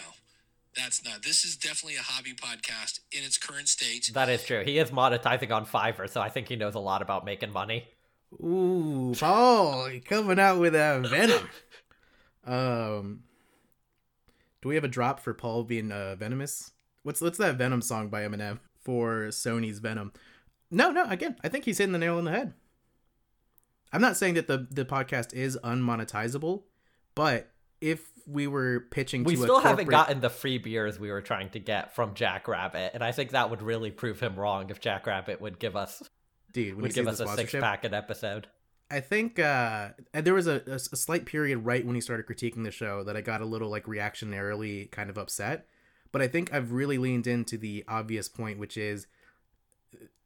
that's 0.76 1.04
not. 1.04 1.24
This 1.24 1.44
is 1.44 1.56
definitely 1.56 1.98
a 1.98 2.02
hobby 2.04 2.34
podcast 2.34 3.00
in 3.12 3.24
its 3.24 3.38
current 3.38 3.68
state. 3.68 4.10
That 4.14 4.30
is 4.30 4.44
true. 4.44 4.64
He 4.64 4.78
is 4.78 4.92
monetizing 4.92 5.52
on 5.52 5.66
Fiverr, 5.66 6.10
so 6.10 6.22
I 6.22 6.30
think 6.30 6.48
he 6.48 6.56
knows 6.56 6.76
a 6.76 6.80
lot 6.80 7.02
about 7.02 7.26
making 7.26 7.52
money. 7.52 7.88
Ooh, 8.42 9.14
Paul 9.20 9.90
coming 10.06 10.40
out 10.40 10.60
with 10.60 10.74
a 10.76 11.06
venom. 11.10 11.50
Um, 12.46 13.24
do 14.62 14.70
we 14.70 14.76
have 14.76 14.84
a 14.84 14.88
drop 14.90 15.20
for 15.20 15.34
Paul 15.34 15.64
being 15.64 15.92
uh, 15.92 16.16
venomous? 16.16 16.72
What's 17.04 17.20
what's 17.22 17.38
that 17.40 17.56
Venom 17.58 17.82
song 17.82 18.10
by 18.10 18.22
Eminem 18.22 18.60
for 18.80 19.28
Sony's 19.28 19.80
Venom? 19.80 20.14
No, 20.70 20.92
no. 20.92 21.06
Again, 21.10 21.36
I 21.44 21.50
think 21.50 21.66
he's 21.66 21.78
hitting 21.80 21.92
the 21.94 22.00
nail 22.00 22.18
on 22.18 22.26
the 22.26 22.32
head. 22.32 22.54
I'm 23.94 24.02
not 24.02 24.18
saying 24.18 24.36
that 24.36 24.48
the 24.48 24.68
the 24.70 24.86
podcast 24.86 25.34
is 25.34 25.58
unmonetizable, 25.64 26.64
but 27.16 27.52
if 27.80 28.12
we 28.28 28.48
were 28.48 28.88
pitching, 28.92 29.24
we 29.24 29.36
still 29.36 29.58
a 29.58 29.62
haven't 29.62 29.90
gotten 29.90 30.22
the 30.22 30.30
free 30.30 30.58
beers 30.58 31.00
we 31.00 31.12
were 31.12 31.22
trying 31.22 31.50
to 31.52 31.60
get 31.60 31.96
from 31.96 32.14
Jack 32.14 32.48
Rabbit, 32.48 32.92
and 32.94 33.04
I 33.04 33.12
think 33.12 33.32
that 33.32 33.50
would 33.50 33.62
really 33.62 33.92
prove 33.92 34.20
him 34.20 34.36
wrong 34.36 34.70
if 34.70 34.80
Jack 34.80 35.08
Rabbit 35.08 35.42
would 35.42 35.60
give 35.60 35.76
us 35.76 36.02
dude 36.54 36.80
would 36.82 36.94
give 36.94 37.08
us 37.08 37.20
a 37.20 37.28
six 37.36 37.52
pack 37.52 37.84
an 37.84 37.94
episode. 37.94 38.48
I 38.90 39.00
think 39.00 39.40
uh, 39.40 39.90
there 40.14 40.34
was 40.34 40.48
a, 40.48 40.62
a, 40.68 40.74
a 40.74 40.80
slight 40.80 41.26
period 41.26 41.60
right 41.60 41.86
when 41.86 41.96
he 41.96 42.02
started 42.02 42.26
critiquing 42.26 42.66
the 42.66 42.72
show 42.72 43.06
that 43.06 43.16
I 43.16 43.22
got 43.22 43.40
a 43.40 43.46
little 43.46 43.70
like 43.70 43.86
reactionarily 43.86 44.92
kind 44.92 45.10
of 45.10 45.18
upset. 45.18 45.68
But 46.12 46.22
I 46.22 46.28
think 46.28 46.54
I've 46.54 46.74
really 46.74 46.98
leaned 46.98 47.26
into 47.26 47.58
the 47.58 47.86
obvious 47.88 48.28
point, 48.28 48.60
which 48.60 48.76
is 48.76 49.08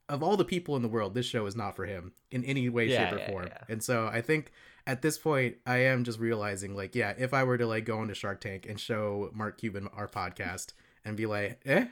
of 0.10 0.22
all 0.24 0.38
the 0.38 0.46
people 0.46 0.76
in 0.76 0.82
the 0.82 0.88
world, 0.88 1.14
this 1.14 1.26
show 1.26 1.46
is 1.46 1.56
not 1.56 1.76
for 1.76 1.86
him 1.86 2.14
in 2.32 2.44
any 2.46 2.70
way, 2.70 2.88
Yeah, 2.88 3.10
shape, 3.10 3.16
or 3.16 3.20
yeah, 3.20 3.30
form. 3.32 3.48
yeah. 3.48 3.62
And 3.70 3.84
so 3.84 4.08
I 4.08 4.22
think 4.22 4.52
at 4.88 5.02
this 5.02 5.18
point, 5.18 5.56
I 5.66 5.78
am 5.78 6.04
just 6.04 6.20
realizing, 6.20 6.76
like, 6.76 6.94
yeah, 6.96 7.14
if 7.18 7.34
I 7.34 7.44
were 7.44 7.58
to 7.58 7.66
like 7.66 7.86
go 7.86 8.02
into 8.02 8.14
Shark 8.14 8.40
Tank 8.42 8.66
and 8.70 8.80
show 8.80 9.32
Mark 9.34 9.58
Cuban 9.60 9.88
our 9.94 10.08
podcast 10.08 10.74
and 11.04 11.18
be 11.18 11.26
like, 11.26 11.60
eh, 11.66 11.86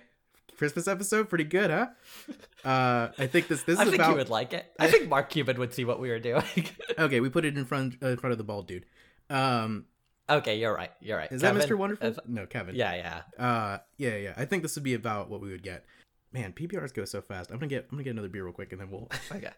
Christmas 0.58 0.88
episode, 0.88 1.30
pretty 1.30 1.44
good, 1.46 1.70
huh? 1.72 1.88
Uh, 2.64 3.12
I 3.18 3.28
think 3.28 3.50
this 3.50 3.64
this 3.64 3.78
I 3.78 3.84
is 3.84 3.90
think 3.90 4.02
about 4.02 4.12
you 4.12 4.16
would 4.20 4.30
like 4.30 4.54
it. 4.54 4.66
I 4.80 4.90
think 4.90 5.10
Mark 5.10 5.30
Cuban 5.30 5.60
would 5.60 5.74
see 5.74 5.84
what 5.84 6.00
we 6.00 6.10
were 6.10 6.20
doing. 6.20 6.44
okay. 6.98 7.20
We 7.20 7.30
put 7.30 7.44
it 7.44 7.58
in 7.58 7.66
front 7.66 7.96
uh, 8.02 8.08
in 8.08 8.18
front 8.18 8.32
of 8.32 8.38
the 8.38 8.46
bald 8.46 8.68
dude. 8.70 8.86
Um, 9.30 9.84
okay, 10.30 10.58
you're 10.58 10.74
right. 10.74 10.92
You're 11.02 11.18
right. 11.18 11.30
Is 11.30 11.42
Kevin, 11.42 11.58
that 11.60 11.68
Mr. 11.68 11.78
Wonderful? 11.78 12.08
is- 12.08 12.20
no, 12.26 12.46
Kevin. 12.46 12.76
yeah, 12.76 13.22
yeah. 13.38 13.44
Uh, 13.46 13.78
yeah, 13.98 14.16
yeah. 14.16 14.34
I 14.38 14.46
think 14.46 14.64
this 14.64 14.76
would 14.76 14.84
be 14.86 14.94
about 14.94 15.30
what 15.30 15.42
we 15.42 15.52
would 15.52 15.62
get. 15.64 15.84
Man, 16.34 16.52
PBRs 16.52 16.94
go 16.94 17.06
so 17.06 17.22
fast. 17.22 17.52
I'm 17.52 17.58
gonna 17.58 17.68
get 17.68 17.86
I'm 17.92 17.98
gonna 17.98 18.04
get 18.04 18.12
another 18.12 18.28
beer 18.28 18.44
real 18.44 18.54
quick, 18.54 18.72
and 18.72 18.82
then 18.82 18.90
we'll. 18.90 19.10
Okay. 19.32 19.52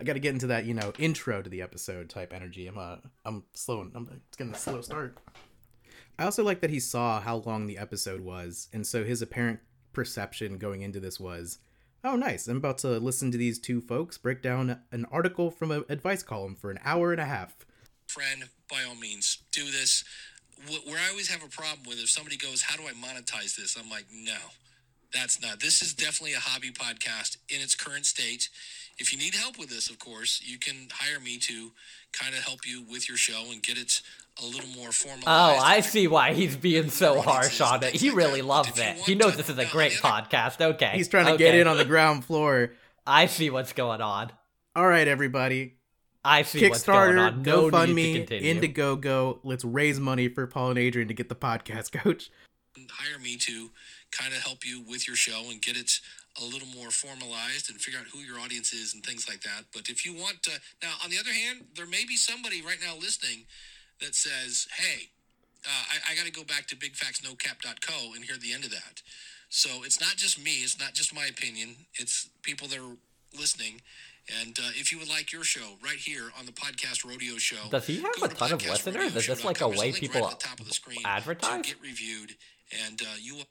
I 0.00 0.04
got 0.04 0.14
to 0.14 0.18
get 0.18 0.32
into 0.32 0.46
that, 0.46 0.64
you 0.64 0.72
know, 0.72 0.94
intro 0.98 1.42
to 1.42 1.50
the 1.50 1.60
episode 1.60 2.08
type 2.08 2.32
energy. 2.32 2.66
I'm 2.66 2.78
uh, 2.78 2.96
I'm 3.26 3.44
slow. 3.52 3.80
I'm 3.94 4.08
it's 4.28 4.36
getting 4.36 4.54
a 4.54 4.56
slow 4.56 4.80
start. 4.80 5.18
I 6.18 6.24
also 6.24 6.42
like 6.42 6.62
that 6.62 6.70
he 6.70 6.80
saw 6.80 7.20
how 7.20 7.36
long 7.36 7.66
the 7.66 7.76
episode 7.76 8.22
was, 8.22 8.68
and 8.72 8.86
so 8.86 9.04
his 9.04 9.20
apparent 9.20 9.60
perception 9.92 10.56
going 10.56 10.80
into 10.80 10.98
this 10.98 11.20
was, 11.20 11.58
oh, 12.02 12.16
nice. 12.16 12.48
I'm 12.48 12.56
about 12.56 12.78
to 12.78 12.98
listen 12.98 13.30
to 13.32 13.38
these 13.38 13.58
two 13.58 13.82
folks 13.82 14.16
break 14.16 14.40
down 14.40 14.80
an 14.92 15.04
article 15.12 15.50
from 15.50 15.70
an 15.70 15.84
advice 15.90 16.22
column 16.22 16.54
for 16.54 16.70
an 16.70 16.78
hour 16.82 17.12
and 17.12 17.20
a 17.20 17.26
half. 17.26 17.66
friend, 18.06 18.44
by 18.70 18.82
all 18.88 18.94
means, 18.94 19.38
do 19.52 19.64
this. 19.70 20.04
Where 20.86 20.98
I 20.98 21.10
always 21.10 21.28
have 21.28 21.44
a 21.44 21.48
problem 21.48 21.80
with 21.86 21.98
if 21.98 22.08
somebody 22.08 22.38
goes, 22.38 22.62
"How 22.62 22.76
do 22.76 22.84
I 22.88 22.92
monetize 22.92 23.56
this?" 23.56 23.76
I'm 23.78 23.90
like, 23.90 24.06
"No, 24.10 24.38
that's 25.16 25.40
not. 25.40 25.60
This 25.60 25.82
is 25.82 25.94
definitely 25.94 26.34
a 26.34 26.40
hobby 26.40 26.70
podcast 26.70 27.38
in 27.48 27.60
its 27.60 27.74
current 27.74 28.06
state. 28.06 28.48
If 28.98 29.12
you 29.12 29.18
need 29.18 29.34
help 29.34 29.58
with 29.58 29.68
this, 29.68 29.90
of 29.90 29.98
course, 29.98 30.42
you 30.44 30.58
can 30.58 30.88
hire 30.92 31.20
me 31.20 31.38
to 31.38 31.72
kind 32.12 32.34
of 32.34 32.44
help 32.44 32.66
you 32.66 32.84
with 32.90 33.08
your 33.08 33.18
show 33.18 33.44
and 33.50 33.62
get 33.62 33.78
it 33.78 34.00
a 34.42 34.46
little 34.46 34.68
more 34.70 34.92
formalized. 34.92 35.26
Oh, 35.26 35.58
I 35.62 35.80
see 35.80 36.06
why 36.08 36.32
he's 36.32 36.56
being 36.56 36.90
so 36.90 37.20
harsh 37.20 37.60
on 37.60 37.82
it. 37.82 37.94
He 37.94 38.10
really 38.10 38.42
loves 38.42 38.78
it. 38.78 38.96
He 38.98 39.14
knows 39.14 39.36
this 39.36 39.48
is 39.48 39.58
a 39.58 39.66
great 39.66 39.92
podcast. 39.92 40.60
Okay. 40.60 40.92
He's 40.94 41.08
trying 41.08 41.26
to 41.26 41.36
get 41.36 41.54
in 41.54 41.66
on 41.66 41.76
the 41.76 41.84
ground 41.84 42.24
floor. 42.24 42.72
I 43.06 43.26
see 43.26 43.50
what's 43.50 43.72
going 43.72 44.00
on. 44.00 44.32
All 44.74 44.86
right, 44.86 45.08
everybody. 45.08 45.74
I 46.24 46.42
see 46.42 46.68
what's 46.68 46.84
going 46.84 47.16
Kickstarter, 47.16 47.26
on. 47.28 47.42
No 47.42 47.64
need 47.64 47.70
to 47.70 47.76
GoFundMe, 47.76 48.14
continue. 48.26 48.54
Indiegogo. 48.54 49.38
Let's 49.44 49.64
raise 49.64 50.00
money 50.00 50.28
for 50.28 50.46
Paul 50.46 50.70
and 50.70 50.78
Adrian 50.78 51.08
to 51.08 51.14
get 51.14 51.28
the 51.28 51.36
podcast 51.36 51.92
coach. 52.02 52.30
hire 52.90 53.18
me 53.18 53.36
to 53.36 53.70
kind 54.12 54.32
of 54.32 54.40
help 54.42 54.64
you 54.64 54.82
with 54.88 55.06
your 55.06 55.16
show 55.16 55.50
and 55.50 55.60
get 55.60 55.76
it 55.76 56.00
a 56.40 56.44
little 56.44 56.68
more 56.68 56.90
formalized 56.90 57.70
and 57.70 57.80
figure 57.80 57.98
out 57.98 58.06
who 58.12 58.18
your 58.18 58.38
audience 58.38 58.72
is 58.72 58.94
and 58.94 59.04
things 59.04 59.28
like 59.28 59.40
that. 59.42 59.64
But 59.72 59.88
if 59.88 60.04
you 60.04 60.14
want 60.14 60.42
to, 60.44 60.50
now 60.82 60.92
on 61.02 61.10
the 61.10 61.18
other 61.18 61.32
hand, 61.32 61.64
there 61.74 61.86
may 61.86 62.04
be 62.04 62.16
somebody 62.16 62.60
right 62.62 62.78
now 62.84 62.94
listening 62.96 63.46
that 64.00 64.14
says, 64.14 64.68
"Hey, 64.76 65.08
uh, 65.64 65.84
I, 65.92 66.12
I 66.12 66.16
got 66.16 66.26
to 66.26 66.32
go 66.32 66.44
back 66.44 66.66
to 66.68 66.76
bigfactsnocap.co 66.76 68.12
and 68.14 68.24
hear 68.24 68.36
the 68.36 68.52
end 68.52 68.64
of 68.64 68.70
that." 68.70 69.02
So 69.48 69.84
it's 69.84 70.00
not 70.00 70.16
just 70.16 70.38
me. 70.42 70.62
It's 70.62 70.78
not 70.78 70.92
just 70.92 71.14
my 71.14 71.26
opinion. 71.26 71.76
It's 71.94 72.28
people 72.42 72.68
that 72.68 72.78
are 72.78 72.96
listening. 73.38 73.80
And 74.42 74.58
uh, 74.58 74.70
if 74.74 74.90
you 74.90 74.98
would 74.98 75.08
like 75.08 75.32
your 75.32 75.44
show 75.44 75.78
right 75.82 75.98
here 75.98 76.32
on 76.38 76.46
the 76.46 76.52
podcast 76.52 77.04
rodeo 77.04 77.36
show, 77.36 77.68
Does 77.70 77.86
he 77.86 78.00
have 78.00 78.10
a 78.22 78.28
to 78.28 78.34
ton 78.34 78.52
of 78.52 78.66
listeners? 78.66 79.14
Is 79.14 79.26
this 79.26 79.44
like 79.44 79.60
a 79.60 79.68
way 79.68 79.92
people 79.92 80.20
right 80.20 80.32
at 80.32 80.40
the 80.40 80.46
top 80.46 80.58
of 80.60 80.66
the 80.66 80.74
screen 80.74 81.00
to 81.02 81.08
advertise? 81.08 81.62
get 81.64 81.80
reviewed, 81.80 82.34
and 82.84 83.00
uh, 83.00 83.04
you 83.20 83.36
will 83.36 83.46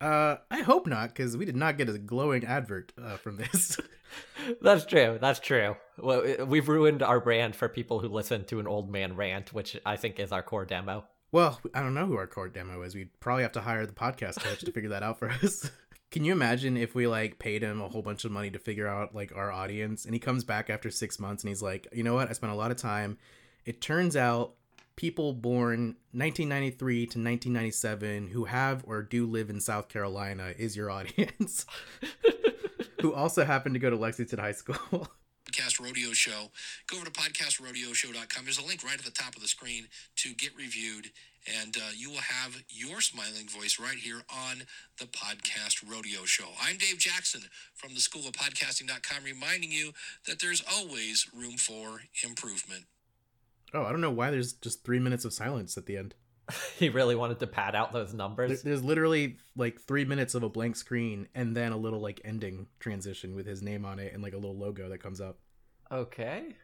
Uh, 0.00 0.36
I 0.50 0.60
hope 0.62 0.86
not, 0.86 1.08
because 1.08 1.36
we 1.36 1.44
did 1.44 1.56
not 1.56 1.76
get 1.76 1.88
a 1.88 1.98
glowing 1.98 2.44
advert 2.44 2.92
uh, 3.02 3.16
from 3.16 3.36
this. 3.36 3.76
That's 4.62 4.84
true. 4.86 5.18
That's 5.20 5.40
true. 5.40 5.76
Well, 5.98 6.46
we've 6.46 6.68
ruined 6.68 7.02
our 7.02 7.20
brand 7.20 7.56
for 7.56 7.68
people 7.68 7.98
who 7.98 8.08
listen 8.08 8.44
to 8.46 8.60
an 8.60 8.66
old 8.66 8.90
man 8.90 9.16
rant, 9.16 9.52
which 9.52 9.76
I 9.84 9.96
think 9.96 10.18
is 10.20 10.32
our 10.32 10.42
core 10.42 10.64
demo. 10.64 11.04
well, 11.32 11.60
I 11.74 11.80
don't 11.82 11.94
know 11.94 12.06
who 12.06 12.16
our 12.16 12.26
core 12.26 12.48
demo 12.48 12.82
is. 12.82 12.94
We'd 12.94 13.18
probably 13.20 13.42
have 13.42 13.52
to 13.52 13.60
hire 13.60 13.84
the 13.86 13.92
podcast 13.92 14.40
coach 14.40 14.60
to 14.60 14.72
figure 14.72 14.90
that 14.90 15.02
out 15.02 15.18
for 15.18 15.30
us. 15.42 15.70
Can 16.10 16.24
you 16.24 16.32
imagine 16.32 16.76
if 16.78 16.94
we 16.94 17.06
like 17.06 17.38
paid 17.38 17.62
him 17.62 17.82
a 17.82 17.88
whole 17.88 18.00
bunch 18.00 18.24
of 18.24 18.30
money 18.30 18.50
to 18.50 18.58
figure 18.58 18.86
out 18.86 19.14
like 19.14 19.32
our 19.36 19.52
audience, 19.52 20.04
and 20.06 20.14
he 20.14 20.20
comes 20.20 20.42
back 20.44 20.70
after 20.70 20.90
six 20.90 21.18
months 21.18 21.42
and 21.42 21.48
he's 21.48 21.60
like, 21.60 21.86
you 21.92 22.02
know 22.02 22.14
what? 22.14 22.30
I 22.30 22.32
spent 22.32 22.52
a 22.52 22.56
lot 22.56 22.70
of 22.70 22.76
time. 22.78 23.18
It 23.66 23.82
turns 23.82 24.16
out 24.16 24.54
people 24.98 25.32
born 25.32 25.94
1993 26.10 26.96
to 26.96 27.02
1997 27.20 28.26
who 28.26 28.46
have 28.46 28.82
or 28.84 29.00
do 29.00 29.26
live 29.26 29.48
in 29.48 29.60
South 29.60 29.88
Carolina 29.88 30.52
is 30.58 30.76
your 30.76 30.90
audience. 30.90 31.64
who 33.00 33.14
also 33.14 33.44
happen 33.44 33.72
to 33.72 33.78
go 33.78 33.90
to 33.90 33.96
Lexington 33.96 34.40
High 34.40 34.52
School. 34.52 35.08
podcast 35.48 35.80
rodeo 35.80 36.12
show 36.12 36.50
go 36.88 36.96
over 36.96 37.06
to 37.06 37.12
podcastrodeoshow.com 37.12 38.44
there's 38.44 38.58
a 38.58 38.66
link 38.66 38.84
right 38.84 38.98
at 38.98 39.04
the 39.04 39.10
top 39.10 39.34
of 39.36 39.40
the 39.40 39.48
screen 39.48 39.86
to 40.16 40.34
get 40.34 40.54
reviewed 40.56 41.10
and 41.62 41.76
uh, 41.76 41.90
you 41.96 42.10
will 42.10 42.18
have 42.18 42.62
your 42.68 43.00
smiling 43.00 43.48
voice 43.48 43.78
right 43.78 43.96
here 43.96 44.20
on 44.28 44.64
the 44.98 45.06
podcast 45.06 45.88
rodeo 45.88 46.24
show 46.24 46.48
i'm 46.60 46.76
dave 46.76 46.98
jackson 46.98 47.42
from 47.72 47.94
the 47.94 48.00
school 48.00 48.26
of 48.26 48.32
podcasting.com 48.32 49.24
reminding 49.24 49.70
you 49.72 49.92
that 50.26 50.40
there's 50.40 50.62
always 50.70 51.26
room 51.34 51.56
for 51.56 52.02
improvement 52.22 52.84
Oh, 53.74 53.82
I 53.84 53.90
don't 53.90 54.00
know 54.00 54.10
why 54.10 54.30
there's 54.30 54.52
just 54.54 54.84
three 54.84 54.98
minutes 54.98 55.24
of 55.24 55.32
silence 55.32 55.76
at 55.76 55.86
the 55.86 55.96
end. 55.96 56.14
He 56.78 56.88
really 56.88 57.14
wanted 57.14 57.40
to 57.40 57.46
pad 57.46 57.74
out 57.74 57.92
those 57.92 58.12
There- 58.12 58.16
numbers. 58.18 58.62
There's 58.62 58.82
literally 58.82 59.36
like 59.56 59.80
three 59.80 60.04
minutes 60.06 60.34
of 60.34 60.42
a 60.42 60.48
blank 60.48 60.76
screen 60.76 61.28
and 61.34 61.54
then 61.56 61.72
a 61.72 61.76
little 61.76 62.00
like 62.00 62.20
ending 62.24 62.68
transition 62.80 63.34
with 63.34 63.46
his 63.46 63.60
name 63.62 63.84
on 63.84 63.98
it 63.98 64.14
and 64.14 64.22
like 64.22 64.32
a 64.32 64.36
little 64.38 64.56
logo 64.56 64.88
that 64.88 64.98
comes 65.02 65.20
up. 65.20 65.38
Okay. 65.92 66.54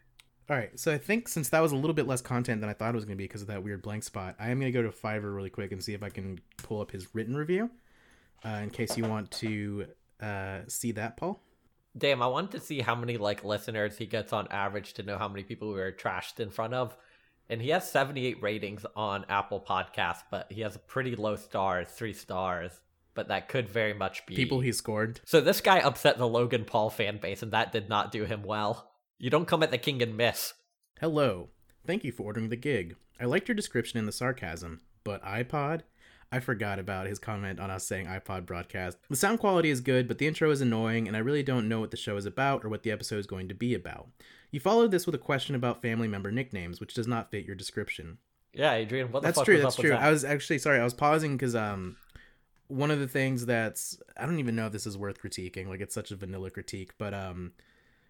All 0.49 0.57
right, 0.57 0.79
so 0.79 0.93
I 0.93 0.99
think 0.99 1.27
since 1.29 1.49
that 1.51 1.61
was 1.61 1.73
a 1.73 1.77
little 1.77 1.95
bit 1.95 2.07
less 2.07 2.21
content 2.21 2.61
than 2.61 2.69
I 2.69 2.75
thought 2.75 2.91
it 2.91 2.97
was 2.97 3.05
going 3.07 3.17
to 3.17 3.23
be 3.23 3.25
because 3.25 3.41
of 3.43 3.49
that 3.49 3.63
weird 3.65 3.81
blank 3.83 4.05
spot, 4.05 4.37
I 4.39 4.51
am 4.51 4.61
going 4.61 4.71
to 4.73 4.79
go 4.79 4.83
to 4.83 4.95
Fiverr 4.95 5.35
really 5.35 5.49
quick 5.51 5.73
and 5.73 5.83
see 5.83 5.95
if 5.95 6.03
I 6.03 6.11
can 6.11 6.39
pull 6.59 6.81
up 6.83 6.91
his 6.91 7.15
written 7.15 7.35
review. 7.37 7.71
Uh, 8.45 8.61
in 8.63 8.69
case 8.71 8.97
you 8.99 9.05
want 9.05 9.31
to 9.31 9.87
uh, 10.21 10.59
see 10.69 10.93
that, 10.93 11.17
Paul. 11.17 11.41
Damn, 11.97 12.23
I 12.23 12.27
wanted 12.27 12.53
to 12.53 12.61
see 12.61 12.81
how 12.81 12.95
many 12.95 13.17
like 13.17 13.45
listeners 13.45 13.97
he 13.97 14.07
gets 14.07 14.33
on 14.33 14.49
average 14.49 14.95
to 14.95 15.03
know 15.03 15.17
how 15.17 15.29
many 15.29 15.45
people 15.45 15.69
we 15.69 15.75
were 15.75 15.93
trashed 15.93 16.41
in 16.41 16.51
front 16.51 16.75
of. 16.75 16.97
And 17.49 17.61
he 17.61 17.71
has 17.71 17.91
78 17.91 18.43
ratings 18.43 18.87
on 18.97 19.27
Apple 19.29 19.61
Podcasts, 19.61 20.23
but 20.31 20.51
he 20.51 20.63
has 20.63 20.77
a 20.77 20.81
pretty 20.81 21.15
low 21.15 21.37
stars, 21.37 21.89
three 21.89 22.15
stars. 22.15 22.81
But 23.15 23.29
that 23.29 23.49
could 23.49 23.69
very 23.69 23.95
much 23.95 24.27
be 24.27 24.35
People 24.35 24.61
he 24.61 24.73
scored. 24.73 25.21
So 25.25 25.41
this 25.41 25.61
guy 25.61 25.79
upset 25.79 26.19
the 26.19 26.27
Logan 26.27 26.65
Paul 26.65 26.91
fan 26.91 27.19
base, 27.19 27.43
and 27.43 27.53
that 27.53 27.71
did 27.71 27.89
not 27.89 28.11
do 28.11 28.25
him 28.25 28.43
well. 28.43 28.91
You 29.19 29.31
don't 29.31 29.47
come 29.47 29.63
at 29.63 29.71
the 29.71 29.79
king 29.79 30.03
and 30.03 30.17
miss. 30.17 30.55
Hello. 31.01 31.51
Thank 31.87 32.03
you 32.03 32.11
for 32.11 32.25
ordering 32.25 32.49
the 32.49 32.57
gig. 32.57 32.97
I 33.21 33.27
liked 33.27 33.47
your 33.47 33.55
description 33.55 33.99
and 33.99 34.09
the 34.09 34.13
sarcasm, 34.13 34.81
but 35.05 35.23
iPod? 35.23 35.83
I 36.35 36.41
forgot 36.41 36.81
about 36.81 37.07
his 37.07 37.21
comment 37.21 37.61
on 37.61 37.71
us 37.71 37.87
saying 37.87 38.07
iPod 38.07 38.45
broadcast. 38.45 38.99
The 39.09 39.15
sound 39.15 39.39
quality 39.39 39.71
is 39.71 39.81
good, 39.81 40.09
but 40.09 40.19
the 40.19 40.27
intro 40.27 40.51
is 40.51 40.61
annoying, 40.61 41.07
and 41.07 41.17
I 41.17 41.21
really 41.21 41.45
don't 41.45 41.69
know 41.69 41.79
what 41.79 41.93
the 41.93 41.97
show 41.97 42.17
is 42.17 42.27
about 42.27 42.65
or 42.65 42.69
what 42.69 42.83
the 42.83 42.91
episode 42.91 43.21
is 43.21 43.27
going 43.29 43.47
to 43.51 43.55
be 43.55 43.73
about. 43.73 44.09
You 44.51 44.59
followed 44.59 44.91
this 44.91 45.07
with 45.07 45.15
a 45.15 45.19
question 45.19 45.55
about 45.55 45.81
family 45.81 46.09
member 46.09 46.33
nicknames, 46.33 46.81
which 46.81 46.93
does 46.93 47.07
not 47.07 47.31
fit 47.31 47.45
your 47.45 47.55
description. 47.55 48.19
Yeah, 48.53 48.75
Adrian, 48.75 49.13
what 49.13 49.23
the 49.23 49.29
That's 49.29 49.39
fuck 49.39 49.45
true. 49.45 49.55
was 49.55 49.63
That's 49.63 49.75
up 49.75 49.79
with 49.79 49.85
true. 49.85 49.97
that? 49.97 50.03
I 50.03 50.11
was 50.11 50.25
actually 50.25 50.59
sorry. 50.59 50.81
I 50.81 50.85
was 50.85 50.93
pausing 50.95 51.37
because 51.37 51.55
um, 51.55 51.95
one 52.67 52.91
of 52.91 52.99
the 52.99 53.07
things 53.09 53.47
that's 53.47 53.97
I 54.17 54.27
don't 54.27 54.41
even 54.41 54.57
know 54.57 54.67
if 54.67 54.73
this 54.73 54.87
is 54.87 54.99
worth 54.99 55.23
critiquing. 55.23 55.69
Like 55.69 55.81
it's 55.81 55.95
such 55.95 56.11
a 56.11 56.17
vanilla 56.17 56.51
critique, 56.51 56.95
but 56.99 57.15
um, 57.15 57.53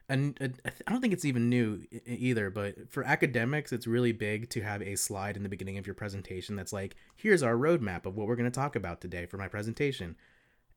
and 0.08 0.36
uh, 0.40 0.70
I 0.86 0.90
don't 0.92 1.00
think 1.00 1.12
it's 1.12 1.24
even 1.24 1.48
new 1.48 1.82
either. 2.06 2.50
But 2.50 2.90
for 2.90 3.04
academics, 3.04 3.72
it's 3.72 3.86
really 3.86 4.12
big 4.12 4.50
to 4.50 4.62
have 4.62 4.82
a 4.82 4.96
slide 4.96 5.36
in 5.36 5.42
the 5.42 5.48
beginning 5.48 5.78
of 5.78 5.86
your 5.86 5.94
presentation 5.94 6.56
that's 6.56 6.72
like, 6.72 6.96
"Here's 7.16 7.42
our 7.42 7.54
roadmap 7.54 8.06
of 8.06 8.16
what 8.16 8.26
we're 8.26 8.36
going 8.36 8.50
to 8.50 8.54
talk 8.54 8.76
about 8.76 9.00
today 9.00 9.26
for 9.26 9.36
my 9.36 9.48
presentation." 9.48 10.16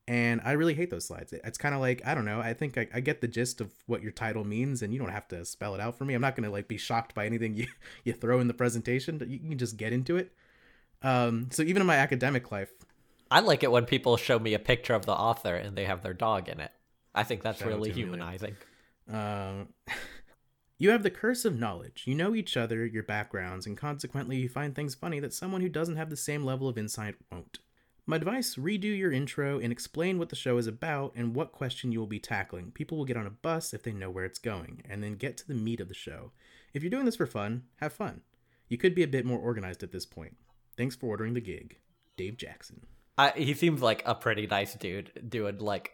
And 0.06 0.40
I 0.42 0.52
really 0.52 0.72
hate 0.72 0.88
those 0.88 1.04
slides. 1.04 1.34
It's 1.34 1.58
kind 1.58 1.74
of 1.74 1.82
like 1.82 2.00
I 2.06 2.14
don't 2.14 2.24
know. 2.24 2.40
I 2.40 2.54
think 2.54 2.78
I, 2.78 2.88
I 2.94 3.00
get 3.00 3.20
the 3.20 3.28
gist 3.28 3.60
of 3.60 3.72
what 3.86 4.02
your 4.02 4.12
title 4.12 4.44
means, 4.44 4.80
and 4.80 4.92
you 4.92 4.98
don't 4.98 5.10
have 5.10 5.28
to 5.28 5.44
spell 5.44 5.74
it 5.74 5.80
out 5.80 5.98
for 5.98 6.06
me. 6.06 6.14
I'm 6.14 6.22
not 6.22 6.34
going 6.34 6.44
to 6.44 6.50
like 6.50 6.68
be 6.68 6.78
shocked 6.78 7.14
by 7.14 7.26
anything 7.26 7.54
you 7.56 7.66
you 8.04 8.14
throw 8.14 8.40
in 8.40 8.48
the 8.48 8.54
presentation. 8.54 9.22
You 9.28 9.38
can 9.38 9.58
just 9.58 9.76
get 9.76 9.92
into 9.92 10.16
it. 10.16 10.32
Um, 11.02 11.48
so 11.50 11.62
even 11.62 11.82
in 11.82 11.86
my 11.86 11.96
academic 11.96 12.50
life, 12.50 12.72
I 13.30 13.40
like 13.40 13.62
it 13.62 13.70
when 13.70 13.84
people 13.84 14.16
show 14.16 14.38
me 14.38 14.54
a 14.54 14.58
picture 14.58 14.94
of 14.94 15.06
the 15.06 15.12
author 15.12 15.54
and 15.54 15.76
they 15.76 15.84
have 15.84 16.02
their 16.02 16.14
dog 16.14 16.48
in 16.48 16.60
it. 16.60 16.72
I 17.14 17.24
think 17.24 17.42
that's 17.42 17.62
really 17.62 17.90
humanizing. 17.90 18.56
Um, 19.08 19.68
you 20.78 20.90
have 20.90 21.02
the 21.02 21.10
curse 21.10 21.44
of 21.44 21.58
knowledge. 21.58 22.04
You 22.06 22.14
know 22.14 22.34
each 22.34 22.56
other, 22.56 22.84
your 22.86 23.02
backgrounds, 23.02 23.66
and 23.66 23.76
consequently, 23.76 24.36
you 24.36 24.48
find 24.48 24.74
things 24.74 24.94
funny 24.94 25.20
that 25.20 25.34
someone 25.34 25.60
who 25.60 25.68
doesn't 25.68 25.96
have 25.96 26.10
the 26.10 26.16
same 26.16 26.44
level 26.44 26.68
of 26.68 26.78
insight 26.78 27.16
won't. 27.30 27.58
My 28.06 28.16
advice 28.16 28.54
redo 28.54 28.96
your 28.96 29.12
intro 29.12 29.58
and 29.58 29.70
explain 29.70 30.18
what 30.18 30.30
the 30.30 30.36
show 30.36 30.56
is 30.56 30.66
about 30.66 31.12
and 31.14 31.34
what 31.34 31.52
question 31.52 31.92
you 31.92 31.98
will 32.00 32.06
be 32.06 32.18
tackling. 32.18 32.70
People 32.70 32.96
will 32.96 33.04
get 33.04 33.18
on 33.18 33.26
a 33.26 33.30
bus 33.30 33.74
if 33.74 33.82
they 33.82 33.92
know 33.92 34.08
where 34.08 34.24
it's 34.24 34.38
going, 34.38 34.82
and 34.88 35.02
then 35.02 35.16
get 35.16 35.36
to 35.38 35.46
the 35.46 35.54
meat 35.54 35.80
of 35.80 35.88
the 35.88 35.94
show. 35.94 36.32
If 36.72 36.82
you're 36.82 36.90
doing 36.90 37.04
this 37.04 37.16
for 37.16 37.26
fun, 37.26 37.64
have 37.76 37.92
fun. 37.92 38.22
You 38.68 38.78
could 38.78 38.94
be 38.94 39.02
a 39.02 39.08
bit 39.08 39.26
more 39.26 39.38
organized 39.38 39.82
at 39.82 39.92
this 39.92 40.06
point. 40.06 40.36
Thanks 40.76 40.96
for 40.96 41.06
ordering 41.06 41.34
the 41.34 41.40
gig. 41.40 41.78
Dave 42.16 42.36
Jackson. 42.36 42.86
I, 43.18 43.32
he 43.32 43.54
seems 43.54 43.82
like 43.82 44.02
a 44.06 44.14
pretty 44.14 44.46
nice 44.46 44.74
dude 44.74 45.10
doing 45.28 45.58
like 45.58 45.92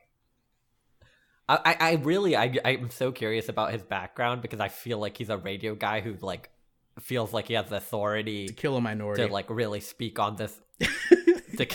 I, 1.48 1.58
I 1.64 1.76
I 1.90 1.92
really 2.02 2.36
I 2.36 2.54
I'm 2.64 2.90
so 2.90 3.12
curious 3.12 3.48
about 3.48 3.72
his 3.72 3.82
background 3.82 4.42
because 4.42 4.60
I 4.60 4.68
feel 4.68 4.98
like 4.98 5.16
he's 5.16 5.30
a 5.30 5.36
radio 5.36 5.74
guy 5.74 6.00
who 6.00 6.16
like 6.20 6.50
feels 7.00 7.32
like 7.32 7.48
he 7.48 7.54
has 7.54 7.68
the 7.68 7.76
authority 7.76 8.46
To 8.48 8.52
kill 8.54 8.76
a 8.76 8.80
minority. 8.80 9.26
to 9.26 9.32
like 9.32 9.50
really 9.50 9.80
speak 9.80 10.18
on 10.18 10.36
this 10.36 10.58
to, 11.58 11.66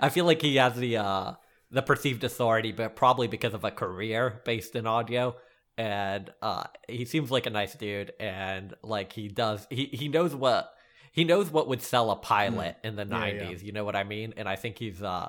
I 0.00 0.08
feel 0.08 0.24
like 0.24 0.42
he 0.42 0.56
has 0.56 0.74
the 0.74 0.96
uh 0.96 1.32
the 1.70 1.82
perceived 1.82 2.24
authority 2.24 2.72
but 2.72 2.96
probably 2.96 3.28
because 3.28 3.54
of 3.54 3.64
a 3.64 3.70
career 3.70 4.40
based 4.44 4.74
in 4.76 4.86
audio 4.86 5.36
and 5.78 6.30
uh 6.42 6.64
he 6.88 7.04
seems 7.04 7.30
like 7.30 7.46
a 7.46 7.50
nice 7.50 7.74
dude 7.74 8.12
and 8.20 8.74
like 8.82 9.12
he 9.12 9.28
does 9.28 9.66
he 9.70 9.86
he 9.86 10.08
knows 10.08 10.34
what 10.34 10.72
he 11.12 11.24
knows 11.24 11.50
what 11.50 11.68
would 11.68 11.80
sell 11.82 12.10
a 12.10 12.16
pilot 12.16 12.76
in 12.84 12.96
the 12.96 13.04
Hmm. 13.04 13.12
Yeah, 13.12 13.18
90s 13.30 13.50
yeah. 13.50 13.58
you 13.66 13.72
know 13.72 13.84
what 13.84 13.96
i 13.96 14.04
mean 14.04 14.34
and 14.36 14.48
i 14.48 14.56
think 14.56 14.78
he's 14.78 15.02
uh 15.02 15.28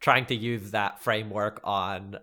trying 0.00 0.26
to 0.26 0.34
use 0.34 0.72
that 0.72 1.00
framework 1.02 1.60
on 1.64 2.18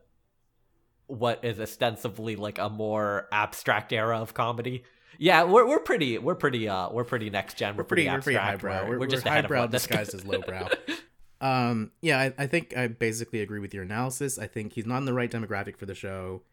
what 1.07 1.43
is 1.43 1.59
ostensibly 1.59 2.35
like 2.35 2.57
a 2.57 2.69
more 2.69 3.27
abstract 3.31 3.93
era 3.93 4.19
of 4.19 4.33
comedy 4.33 4.83
yeah 5.17 5.43
we're, 5.43 5.67
we're 5.67 5.79
pretty 5.79 6.17
we're 6.17 6.35
pretty 6.35 6.67
uh 6.67 6.89
we're 6.89 7.03
pretty 7.03 7.29
next 7.29 7.57
gen 7.57 7.75
we're, 7.75 7.83
we're 7.83 7.85
pretty, 7.85 8.07
we're 8.07 8.21
pretty 8.21 8.37
abstract. 8.37 8.61
highbrow. 8.61 8.89
we're, 8.89 8.99
We're, 8.99 9.07
just 9.07 9.25
we're 9.25 9.31
ahead 9.31 9.45
highbrow 9.45 9.67
disguised 9.67 10.13
as 10.13 10.25
lowbrow. 10.25 10.67
um, 11.41 11.91
yeah, 12.01 12.19
I, 12.19 12.33
I 12.37 12.47
think 12.47 12.75
I 12.75 12.87
basically 12.87 13.41
agree 13.41 13.59
with 13.59 13.73
your 13.73 13.83
analysis. 13.83 14.39
I 14.39 14.47
think 14.47 14.73
he's 14.73 14.85
not 14.85 14.97
in 14.97 15.05
the 15.05 15.13
right 15.13 15.31
demographic 15.31 15.77
for 15.77 15.85
the 15.85 15.95
show. 15.95 16.43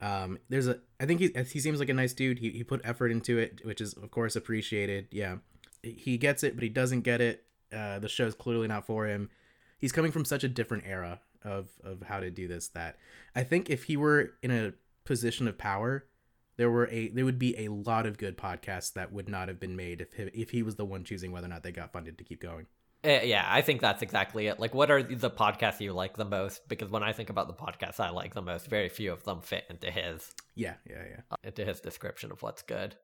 Um, 0.00 0.38
there's 0.48 0.66
a, 0.66 0.78
I 0.98 1.06
think 1.06 1.20
he 1.20 1.30
he 1.50 1.60
seems 1.60 1.78
like 1.78 1.88
a 1.88 1.94
nice 1.94 2.12
dude. 2.12 2.38
He 2.38 2.50
he 2.50 2.64
put 2.64 2.80
effort 2.84 3.10
into 3.10 3.38
it, 3.38 3.60
which 3.64 3.80
is 3.80 3.92
of 3.94 4.10
course 4.10 4.34
appreciated. 4.36 5.08
Yeah, 5.10 5.36
he 5.82 6.16
gets 6.16 6.42
it, 6.42 6.54
but 6.54 6.62
he 6.62 6.68
doesn't 6.68 7.02
get 7.02 7.20
it. 7.20 7.44
Uh, 7.72 7.98
the 7.98 8.08
show's 8.08 8.34
clearly 8.34 8.66
not 8.66 8.86
for 8.86 9.06
him. 9.06 9.30
He's 9.78 9.92
coming 9.92 10.12
from 10.12 10.24
such 10.24 10.42
a 10.42 10.48
different 10.48 10.84
era 10.86 11.20
of 11.44 11.68
of 11.82 12.02
how 12.02 12.20
to 12.20 12.30
do 12.30 12.48
this 12.48 12.68
that 12.68 12.96
I 13.34 13.42
think 13.42 13.70
if 13.70 13.84
he 13.84 13.96
were 13.96 14.32
in 14.42 14.50
a 14.50 14.72
position 15.04 15.48
of 15.48 15.58
power, 15.58 16.06
there 16.56 16.70
were 16.70 16.88
a 16.88 17.08
there 17.08 17.24
would 17.24 17.38
be 17.38 17.56
a 17.58 17.68
lot 17.68 18.06
of 18.06 18.18
good 18.18 18.36
podcasts 18.36 18.92
that 18.94 19.12
would 19.12 19.28
not 19.28 19.48
have 19.48 19.58
been 19.58 19.76
made 19.76 20.00
if 20.00 20.12
he, 20.14 20.22
if 20.40 20.50
he 20.50 20.62
was 20.62 20.76
the 20.76 20.84
one 20.84 21.04
choosing 21.04 21.32
whether 21.32 21.46
or 21.46 21.50
not 21.50 21.62
they 21.62 21.72
got 21.72 21.92
funded 21.92 22.18
to 22.18 22.24
keep 22.24 22.40
going. 22.40 22.66
Eh, 23.02 23.22
yeah, 23.22 23.46
I 23.48 23.62
think 23.62 23.80
that's 23.80 24.02
exactly 24.02 24.46
it. 24.48 24.60
Like, 24.60 24.74
what 24.74 24.90
are 24.90 25.02
the 25.02 25.30
podcasts 25.30 25.80
you 25.80 25.94
like 25.94 26.18
the 26.18 26.24
most? 26.26 26.68
Because 26.68 26.90
when 26.90 27.02
I 27.02 27.14
think 27.14 27.30
about 27.30 27.46
the 27.46 27.54
podcasts 27.54 27.98
I 27.98 28.10
like 28.10 28.34
the 28.34 28.42
most, 28.42 28.66
very 28.66 28.90
few 28.90 29.10
of 29.10 29.24
them 29.24 29.40
fit 29.40 29.64
into 29.70 29.90
his 29.90 30.34
Yeah, 30.54 30.74
yeah, 30.86 31.04
yeah. 31.10 31.20
uh, 31.30 31.36
into 31.42 31.64
his 31.64 31.80
description 31.80 32.30
of 32.30 32.42
what's 32.42 32.60
good. 32.60 32.96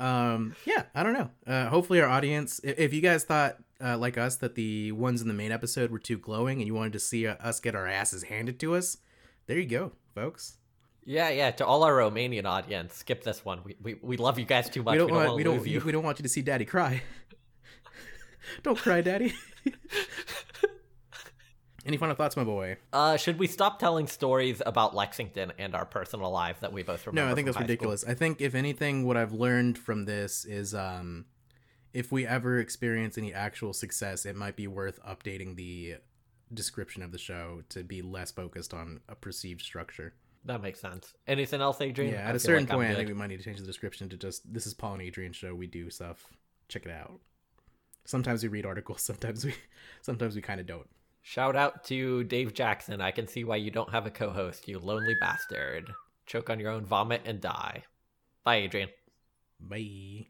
Um, 0.00 0.54
yeah, 0.64 0.84
I 0.94 1.02
don't 1.02 1.12
know. 1.12 1.30
Uh, 1.46 1.68
hopefully, 1.68 2.00
our 2.00 2.08
audience, 2.08 2.60
i- 2.64 2.68
if 2.78 2.92
you 2.94 3.00
guys 3.00 3.24
thought 3.24 3.56
uh, 3.82 3.96
like 3.98 4.16
us 4.18 4.36
that 4.36 4.54
the 4.54 4.92
ones 4.92 5.22
in 5.22 5.28
the 5.28 5.34
main 5.34 5.52
episode 5.52 5.90
were 5.90 5.98
too 5.98 6.18
glowing 6.18 6.58
and 6.58 6.66
you 6.66 6.74
wanted 6.74 6.92
to 6.94 6.98
see 7.00 7.26
uh, 7.26 7.34
us 7.36 7.58
get 7.60 7.74
our 7.74 7.86
asses 7.86 8.24
handed 8.24 8.58
to 8.60 8.74
us, 8.76 8.98
there 9.46 9.58
you 9.58 9.66
go, 9.66 9.92
folks. 10.14 10.58
Yeah, 11.04 11.30
yeah. 11.30 11.50
To 11.52 11.66
all 11.66 11.82
our 11.84 11.94
Romanian 11.94 12.44
audience, 12.44 12.94
skip 12.96 13.24
this 13.24 13.44
one. 13.44 13.60
We 13.64 13.76
we, 13.82 13.94
we 14.02 14.16
love 14.18 14.38
you 14.38 14.44
guys 14.44 14.68
too 14.68 14.82
much. 14.82 14.92
we 14.92 14.98
don't, 14.98 15.10
want 15.10 15.26
want, 15.26 15.36
we 15.36 15.42
don't, 15.42 15.66
you. 15.66 15.80
we 15.80 15.90
don't 15.92 16.04
want 16.04 16.18
you 16.18 16.22
to 16.24 16.28
see 16.28 16.42
Daddy 16.42 16.64
cry. 16.66 17.02
don't 18.62 18.78
cry, 18.78 19.00
Daddy. 19.00 19.34
Any 21.88 21.96
final 21.96 22.14
thoughts, 22.14 22.36
my 22.36 22.44
boy? 22.44 22.76
Uh, 22.92 23.16
should 23.16 23.38
we 23.38 23.46
stop 23.46 23.78
telling 23.78 24.06
stories 24.06 24.60
about 24.66 24.94
Lexington 24.94 25.54
and 25.58 25.74
our 25.74 25.86
personal 25.86 26.30
lives 26.30 26.60
that 26.60 26.70
we 26.70 26.82
both 26.82 27.06
remember? 27.06 27.26
No, 27.26 27.32
I 27.32 27.34
think 27.34 27.46
that's 27.46 27.56
high 27.56 27.62
school? 27.62 27.68
ridiculous. 27.68 28.04
I 28.06 28.12
think 28.12 28.42
if 28.42 28.54
anything, 28.54 29.06
what 29.06 29.16
I've 29.16 29.32
learned 29.32 29.78
from 29.78 30.04
this 30.04 30.44
is, 30.44 30.74
um, 30.74 31.24
if 31.94 32.12
we 32.12 32.26
ever 32.26 32.58
experience 32.58 33.16
any 33.16 33.32
actual 33.32 33.72
success, 33.72 34.26
it 34.26 34.36
might 34.36 34.54
be 34.54 34.66
worth 34.66 35.02
updating 35.02 35.56
the 35.56 35.94
description 36.52 37.02
of 37.02 37.10
the 37.10 37.16
show 37.16 37.62
to 37.70 37.82
be 37.82 38.02
less 38.02 38.30
focused 38.32 38.74
on 38.74 39.00
a 39.08 39.14
perceived 39.14 39.62
structure. 39.62 40.12
That 40.44 40.60
makes 40.60 40.80
sense. 40.80 41.14
Anything 41.26 41.62
else, 41.62 41.80
Adrian? 41.80 42.12
Yeah, 42.12 42.20
at 42.20 42.36
a 42.36 42.38
certain 42.38 42.64
like 42.64 42.70
point, 42.70 42.90
I 42.90 42.96
think 42.96 43.08
we 43.08 43.14
might 43.14 43.28
need 43.28 43.38
to 43.38 43.44
change 43.44 43.60
the 43.60 43.66
description 43.66 44.10
to 44.10 44.18
just 44.18 44.52
this 44.52 44.66
is 44.66 44.74
Paul 44.74 44.92
and 44.92 45.02
Adrian 45.02 45.32
show. 45.32 45.54
We 45.54 45.66
do 45.66 45.88
stuff. 45.88 46.26
Check 46.68 46.84
it 46.84 46.92
out. 46.92 47.18
Sometimes 48.04 48.42
we 48.42 48.50
read 48.50 48.66
articles. 48.66 49.00
Sometimes 49.06 49.46
we, 49.46 49.54
sometimes 50.02 50.36
we 50.36 50.42
kind 50.42 50.60
of 50.60 50.66
don't. 50.66 50.86
Shout 51.22 51.56
out 51.56 51.84
to 51.84 52.24
Dave 52.24 52.54
Jackson. 52.54 53.00
I 53.00 53.10
can 53.10 53.26
see 53.26 53.44
why 53.44 53.56
you 53.56 53.70
don't 53.70 53.90
have 53.90 54.06
a 54.06 54.10
co-host, 54.10 54.66
you 54.68 54.78
lonely 54.78 55.14
bastard. 55.20 55.92
Choke 56.26 56.50
on 56.50 56.60
your 56.60 56.70
own 56.70 56.86
vomit 56.86 57.22
and 57.24 57.40
die. 57.40 57.84
Bye, 58.44 58.56
Adrian. 58.56 58.88
Bye. 59.60 60.28